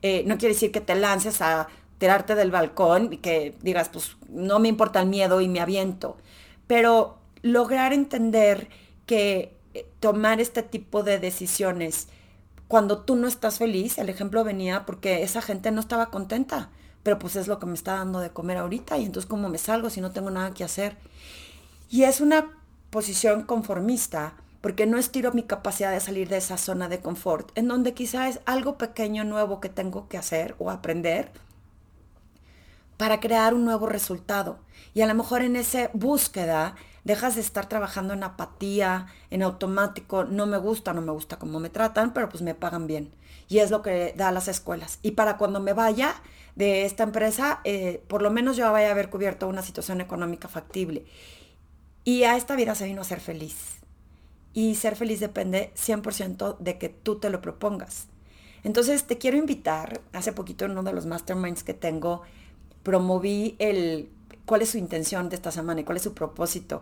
Eh, 0.02 0.24
no 0.28 0.38
quiere 0.38 0.54
decir 0.54 0.72
que 0.72 0.82
te 0.82 0.96
lances 0.96 1.42
a 1.42 1.68
tirarte 1.98 2.36
del 2.36 2.52
balcón 2.52 3.14
y 3.14 3.18
que 3.18 3.56
digas, 3.62 3.90
pues 3.90 4.18
no 4.30 4.60
me 4.60 4.68
importa 4.68 5.02
el 5.02 5.08
miedo 5.08 5.42
y 5.42 5.48
me 5.48 5.62
aviento. 5.62 6.18
Pero 6.68 7.18
lograr 7.42 7.94
entender 7.94 8.70
que 9.06 9.56
eh, 9.74 9.88
tomar 10.00 10.42
este 10.42 10.62
tipo 10.62 11.04
de 11.04 11.20
decisiones 11.20 12.08
cuando 12.68 13.00
tú 13.00 13.16
no 13.16 13.28
estás 13.28 13.58
feliz, 13.58 13.98
el 13.98 14.10
ejemplo 14.10 14.44
venía 14.44 14.86
porque 14.86 15.24
esa 15.24 15.42
gente 15.42 15.72
no 15.72 15.80
estaba 15.80 16.08
contenta 16.08 16.70
pero 17.04 17.20
pues 17.20 17.36
es 17.36 17.48
lo 17.48 17.60
que 17.60 17.66
me 17.66 17.74
está 17.74 17.96
dando 17.96 18.20
de 18.20 18.32
comer 18.32 18.58
ahorita 18.58 18.98
y 18.98 19.06
entonces 19.06 19.30
cómo 19.30 19.50
me 19.50 19.58
salgo 19.58 19.90
si 19.90 20.02
no 20.02 20.12
tengo 20.12 20.32
nada 20.32 20.54
que 20.54 20.64
hacer. 20.64 20.98
Y 21.90 22.04
es 22.04 22.22
una 22.22 22.48
posición 22.90 23.44
conformista 23.44 24.36
porque 24.62 24.86
no 24.86 24.98
estiro 24.98 25.34
mi 25.34 25.44
capacidad 25.44 25.92
de 25.92 26.00
salir 26.00 26.30
de 26.30 26.38
esa 26.38 26.58
zona 26.58 26.88
de 26.88 27.02
confort, 27.02 27.52
en 27.56 27.68
donde 27.68 27.94
quizá 27.94 28.30
es 28.30 28.40
algo 28.46 28.78
pequeño, 28.78 29.26
nuevo 29.26 29.60
que 29.60 29.68
tengo 29.68 30.08
que 30.08 30.18
hacer 30.18 30.56
o 30.58 30.72
aprender 30.72 31.32
para 32.96 33.20
crear 33.20 33.54
un 33.54 33.66
nuevo 33.66 33.88
resultado. 33.88 34.60
Y 34.94 35.02
a 35.02 35.08
lo 35.08 35.14
mejor 35.16 35.42
en 35.42 35.58
esa 35.58 35.90
búsqueda 35.94 36.76
dejas 37.04 37.36
de 37.36 37.42
estar 37.42 37.68
trabajando 37.68 38.14
en 38.14 38.24
apatía, 38.24 39.08
en 39.30 39.44
automático, 39.44 40.24
no 40.24 40.46
me 40.46 40.58
gusta, 40.58 40.94
no 40.94 41.02
me 41.02 41.12
gusta 41.12 41.38
cómo 41.38 41.60
me 41.60 41.70
tratan, 41.70 42.14
pero 42.14 42.30
pues 42.30 42.42
me 42.42 42.56
pagan 42.56 42.88
bien. 42.88 43.12
Y 43.50 43.60
es 43.60 43.72
lo 43.72 43.82
que 43.82 44.14
da 44.16 44.32
las 44.32 44.48
escuelas. 44.48 45.00
Y 45.02 45.12
para 45.12 45.38
cuando 45.38 45.60
me 45.60 45.74
vaya, 45.74 46.16
de 46.56 46.86
esta 46.86 47.04
empresa, 47.04 47.62
eh, 47.64 48.04
por 48.08 48.22
lo 48.22 48.32
menos 48.32 48.58
yo 48.58 48.72
vaya 48.72 48.90
a 48.90 48.92
haber 48.92 49.10
cubierto 49.10 49.48
una 49.48 49.62
situación 49.62 50.02
económica 50.02 50.48
factible. 50.48 51.06
Y 52.04 52.24
a 52.24 52.36
esta 52.36 52.56
vida 52.56 52.76
se 52.76 52.86
vino 52.86 53.02
a 53.02 53.06
ser 53.06 53.20
feliz. 53.20 53.78
Y 54.54 54.76
ser 54.76 54.96
feliz 54.96 55.20
depende 55.20 55.72
100% 55.76 56.58
de 56.60 56.78
que 56.78 56.90
tú 56.90 57.20
te 57.20 57.30
lo 57.30 57.42
propongas. 57.42 58.08
Entonces 58.64 59.06
te 59.06 59.18
quiero 59.18 59.38
invitar, 59.38 60.02
hace 60.14 60.32
poquito 60.32 60.66
en 60.66 60.72
uno 60.72 60.84
de 60.84 60.94
los 60.94 61.06
masterminds 61.06 61.64
que 61.64 61.74
tengo, 61.74 62.22
promoví 62.84 63.56
el 63.60 64.10
cuál 64.46 64.62
es 64.62 64.70
su 64.70 64.78
intención 64.78 65.30
de 65.30 65.36
esta 65.36 65.52
semana 65.52 65.82
y 65.82 65.84
cuál 65.84 65.98
es 65.98 66.04
su 66.04 66.14
propósito. 66.14 66.82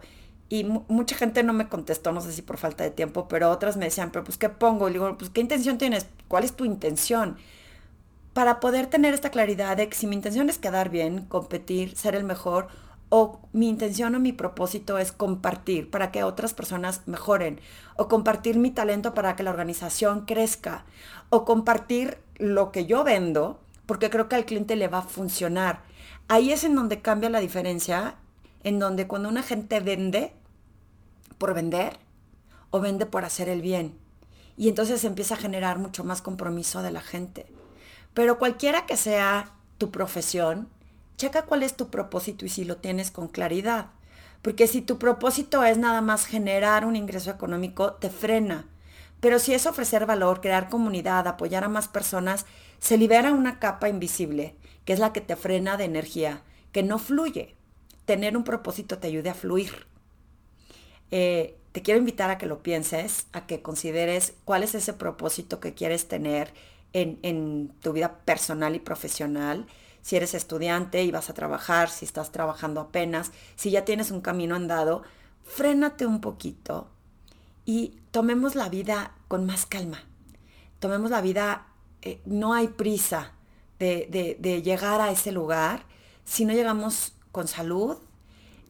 Y 0.49 0.65
mucha 0.65 1.15
gente 1.15 1.43
no 1.43 1.53
me 1.53 1.69
contestó, 1.69 2.12
no 2.12 2.19
sé 2.19 2.34
si 2.34 2.41
por 2.41 2.57
falta 2.57 2.84
de 2.84 2.91
tiempo, 2.91 3.29
pero 3.29 3.49
otras 3.49 3.77
me 3.77 3.86
decían, 3.86 4.12
pero 4.12 4.25
pues 4.25 4.38
¿qué 4.38 4.49
pongo? 4.49 4.89
Y 4.89 4.93
digo, 4.93 5.17
pues 5.17 5.29
¿qué 5.29 5.39
intención 5.39 5.77
tienes? 5.77 6.07
¿Cuál 6.27 6.43
es 6.43 6.53
tu 6.53 6.65
intención? 6.65 7.38
Para 8.34 8.60
poder 8.60 8.88
tener 8.88 9.13
esta 9.13 9.32
claridad 9.32 9.78
de 9.78 9.89
que 9.89 9.96
si 9.96 10.08
mi 10.08 10.15
intención 10.15 10.50
es 10.50 10.58
quedar 10.58 10.89
bien, 10.89 11.26
competir, 11.26 11.96
ser 11.98 12.15
el 12.15 12.24
mejor, 12.24 12.67
o 13.10 13.41
mi 13.52 13.67
intención 13.67 14.15
o 14.15 14.20
mi 14.20 14.32
propósito 14.32 14.98
es 14.98 15.12
compartir 15.12 15.89
para 15.91 16.12
que 16.12 16.24
otras 16.24 16.54
personas 16.54 17.02
mejoren, 17.08 17.60
o 17.98 18.08
compartir 18.08 18.58
mi 18.58 18.72
talento 18.72 19.13
para 19.13 19.36
que 19.36 19.44
la 19.44 19.50
organización 19.50 20.26
crezca, 20.26 20.86
o 21.30 21.44
compartir 21.44 22.20
lo 22.38 22.72
que 22.72 22.86
yo 22.86 23.04
vendo, 23.04 23.60
porque 23.86 24.10
creo 24.10 24.30
que 24.30 24.38
al 24.38 24.46
cliente 24.46 24.78
le 24.78 24.88
va 24.88 25.00
a 25.00 25.04
funcionar. 25.04 25.82
Ahí 26.30 26.54
es 26.54 26.63
en 26.63 26.74
donde 26.74 27.02
cambia 27.02 27.30
la 27.30 27.41
diferencia, 27.41 28.15
en 28.63 28.80
donde 28.80 29.08
cuando 29.08 29.28
una 29.28 29.44
gente 29.44 29.82
vende 29.82 30.34
por 31.38 31.54
vender 31.54 31.98
o 32.70 32.80
vende 32.80 33.06
por 33.06 33.26
hacer 33.26 33.50
el 33.50 33.62
bien. 33.62 33.98
Y 34.56 34.70
entonces 34.70 35.04
empieza 35.04 35.36
a 35.36 35.39
generar 35.39 35.80
mucho 35.80 36.06
más 36.06 36.22
compromiso 36.22 36.82
de 36.82 36.91
la 36.91 37.02
gente. 37.02 37.46
Pero 38.13 38.38
cualquiera 38.38 38.86
que 38.86 38.97
sea 38.97 39.54
tu 39.78 39.91
profesión, 39.91 40.69
checa 41.17 41.43
cuál 41.43 41.63
es 41.63 41.76
tu 41.76 41.89
propósito 41.89 42.45
y 42.45 42.50
si 42.50 42.65
lo 42.65 42.78
tienes 42.78 43.12
con 43.12 43.28
claridad. 43.28 43.88
Porque 44.41 44.67
si 44.67 44.82
tu 44.82 44.97
propósito 44.97 45.63
es 45.63 45.78
nada 45.78 46.02
más 46.02 46.26
generar 46.26 46.86
un 46.86 46.95
ingreso 46.95 47.30
económico, 47.30 47.93
te 47.93 48.10
frena. 48.10 48.67
Pero 49.19 49.38
si 49.38 49.54
es 49.54 49.67
ofrecer 49.67 50.06
valor, 50.08 50.41
crear 50.41 50.67
comunidad, 50.67 51.28
apoyar 51.28 51.63
a 51.63 51.69
más 51.69 51.88
personas, 51.88 52.45
se 52.80 52.97
libera 52.97 53.32
una 53.32 53.60
capa 53.60 53.88
invisible, 53.88 54.56
que 54.84 54.93
es 54.93 55.00
la 55.00 55.13
que 55.13 55.21
te 55.21 55.36
frena 55.36 55.78
de 55.78 55.84
energía, 55.86 56.41
que 56.71 56.82
no 56.82 56.97
fluye. 56.97 57.56
Tener 58.06 58.36
un 58.36 58.43
propósito 58.43 58.97
te 58.97 59.08
ayude 59.08 59.30
a 59.30 59.36
fluir. 59.36 59.86
Eh, 61.12 61.56
te 61.71 61.84
quiero 61.84 62.00
invitar 62.00 62.32
a 62.32 62.39
que 62.39 62.47
lo 62.47 62.63
pienses, 62.63 63.28
a 63.32 63.45
que 63.45 63.62
consideres 63.62 64.34
cuál 64.43 64.63
es 64.63 64.74
ese 64.74 64.93
propósito 64.93 65.60
que 65.60 65.76
quieres 65.76 66.08
tener 66.08 66.52
en, 66.93 67.19
en 67.21 67.73
tu 67.82 67.93
vida 67.93 68.19
personal 68.25 68.75
y 68.75 68.80
profesional 68.80 69.67
si 70.01 70.15
eres 70.15 70.34
estudiante 70.34 71.04
y 71.04 71.12
vas 71.12 71.30
a 71.30 71.34
trabajar, 71.34 71.89
si 71.89 72.06
estás 72.06 72.32
trabajando 72.32 72.82
apenas, 72.82 73.32
si 73.56 73.71
ya 73.71 73.86
tienes 73.86 74.12
un 74.12 74.21
camino 74.21 74.56
andado, 74.56 75.04
frénate 75.43 76.06
un 76.06 76.21
poquito 76.21 76.89
y 77.65 77.99
tomemos 78.12 78.56
la 78.56 78.69
vida 78.69 79.13
con 79.27 79.45
más 79.45 79.65
calma. 79.65 80.04
Tomemos 80.80 81.12
la 81.12 81.21
vida, 81.21 81.67
eh, 82.01 82.21
no 82.25 82.54
hay 82.54 82.67
prisa 82.67 83.34
de, 83.77 84.38
de 84.39 84.62
llegar 84.62 85.01
a 85.01 85.12
ese 85.12 85.32
lugar 85.32 85.86
si 86.23 86.45
no 86.45 86.54
llegamos 86.54 87.13
con 87.32 87.47
salud, 87.47 87.97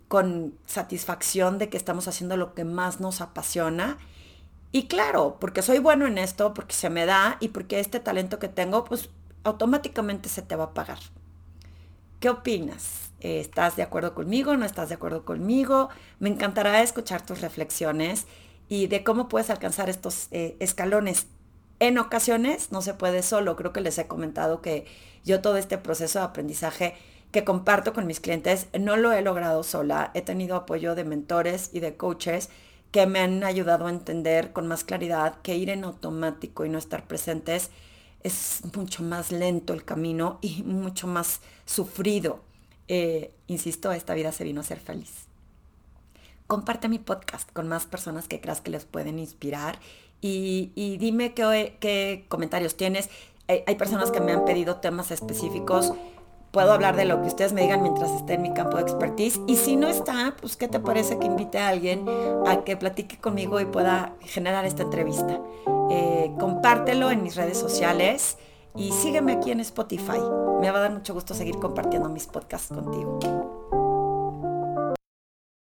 con 0.07 0.57
satisfacción 0.65 1.57
de 1.57 1.69
que 1.69 1.77
estamos 1.77 2.07
haciendo 2.07 2.37
lo 2.37 2.53
que 2.53 2.65
más 2.65 2.99
nos 2.99 3.21
apasiona. 3.21 3.97
Y 4.71 4.87
claro, 4.87 5.37
porque 5.39 5.61
soy 5.61 5.79
bueno 5.79 6.07
en 6.07 6.17
esto, 6.17 6.53
porque 6.53 6.73
se 6.73 6.89
me 6.89 7.05
da 7.05 7.37
y 7.39 7.49
porque 7.49 7.79
este 7.79 7.99
talento 7.99 8.39
que 8.39 8.47
tengo, 8.47 8.85
pues 8.85 9.09
automáticamente 9.43 10.29
se 10.29 10.41
te 10.41 10.55
va 10.55 10.65
a 10.65 10.73
pagar. 10.73 10.99
¿Qué 12.19 12.29
opinas? 12.29 13.11
¿Estás 13.19 13.75
de 13.75 13.83
acuerdo 13.83 14.13
conmigo? 14.13 14.55
¿No 14.55 14.65
estás 14.65 14.89
de 14.89 14.95
acuerdo 14.95 15.25
conmigo? 15.25 15.89
Me 16.19 16.29
encantará 16.29 16.81
escuchar 16.81 17.25
tus 17.25 17.41
reflexiones 17.41 18.27
y 18.69 18.87
de 18.87 19.03
cómo 19.03 19.27
puedes 19.27 19.49
alcanzar 19.49 19.89
estos 19.89 20.27
eh, 20.31 20.55
escalones. 20.59 21.27
En 21.79 21.97
ocasiones 21.97 22.71
no 22.71 22.81
se 22.81 22.93
puede 22.93 23.23
solo. 23.23 23.55
Creo 23.55 23.73
que 23.73 23.81
les 23.81 23.97
he 23.97 24.07
comentado 24.07 24.61
que 24.61 24.85
yo 25.25 25.41
todo 25.41 25.57
este 25.57 25.77
proceso 25.77 26.19
de 26.19 26.25
aprendizaje 26.25 26.95
que 27.31 27.43
comparto 27.43 27.93
con 27.93 28.07
mis 28.07 28.19
clientes 28.19 28.67
no 28.79 28.97
lo 28.97 29.11
he 29.11 29.21
logrado 29.21 29.63
sola. 29.63 30.11
He 30.13 30.21
tenido 30.21 30.55
apoyo 30.55 30.95
de 30.95 31.03
mentores 31.03 31.69
y 31.73 31.79
de 31.79 31.97
coaches 31.97 32.49
que 32.91 33.05
me 33.07 33.19
han 33.19 33.43
ayudado 33.43 33.87
a 33.87 33.89
entender 33.89 34.51
con 34.51 34.67
más 34.67 34.83
claridad 34.83 35.41
que 35.41 35.55
ir 35.55 35.69
en 35.69 35.83
automático 35.83 36.65
y 36.65 36.69
no 36.69 36.77
estar 36.77 37.07
presentes 37.07 37.71
es 38.23 38.61
mucho 38.75 39.03
más 39.03 39.31
lento 39.31 39.73
el 39.73 39.83
camino 39.83 40.37
y 40.41 40.63
mucho 40.63 41.07
más 41.07 41.41
sufrido. 41.65 42.41
Eh, 42.87 43.33
insisto, 43.47 43.91
esta 43.91 44.13
vida 44.13 44.31
se 44.31 44.43
vino 44.43 44.61
a 44.61 44.63
ser 44.63 44.79
feliz. 44.79 45.27
Comparte 46.47 46.89
mi 46.89 46.99
podcast 46.99 47.49
con 47.51 47.67
más 47.67 47.85
personas 47.85 48.27
que 48.27 48.41
creas 48.41 48.61
que 48.61 48.71
les 48.71 48.85
pueden 48.85 49.19
inspirar 49.19 49.79
y, 50.19 50.97
dime 50.99 51.33
qué, 51.33 51.77
qué, 51.79 52.25
comentarios 52.27 52.75
tienes. 52.75 53.09
Hay, 53.47 53.63
hay 53.65 53.75
personas 53.75 54.11
que 54.11 54.19
me 54.19 54.33
han 54.33 54.45
pedido 54.45 54.75
temas 54.75 55.11
específicos 55.11 55.93
puedo 56.51 56.73
hablar 56.73 56.95
de 56.95 57.05
lo 57.05 57.21
que 57.21 57.29
ustedes 57.29 57.53
me 57.53 57.61
digan 57.61 57.81
mientras 57.81 58.11
esté 58.11 58.33
en 58.33 58.41
mi 58.41 58.53
campo 58.53 58.77
de 58.77 58.83
expertise. 58.83 59.39
Y 59.47 59.55
si 59.55 59.75
no 59.75 59.87
está, 59.87 60.35
pues 60.39 60.57
¿qué 60.57 60.67
te 60.67 60.79
parece 60.79 61.17
que 61.17 61.25
invite 61.25 61.57
a 61.57 61.69
alguien 61.69 62.05
a 62.45 62.63
que 62.63 62.77
platique 62.77 63.17
conmigo 63.17 63.59
y 63.59 63.65
pueda 63.65 64.13
generar 64.21 64.65
esta 64.65 64.83
entrevista? 64.83 65.39
Eh, 65.89 66.31
compártelo 66.39 67.11
en 67.11 67.23
mis 67.23 67.35
redes 67.35 67.57
sociales 67.57 68.37
y 68.75 68.91
sígueme 68.91 69.33
aquí 69.33 69.51
en 69.51 69.61
Spotify. 69.61 70.19
Me 70.59 70.71
va 70.71 70.79
a 70.79 70.81
dar 70.81 70.91
mucho 70.91 71.13
gusto 71.13 71.33
seguir 71.33 71.57
compartiendo 71.57 72.09
mis 72.09 72.27
podcasts 72.27 72.73
contigo. 72.73 73.60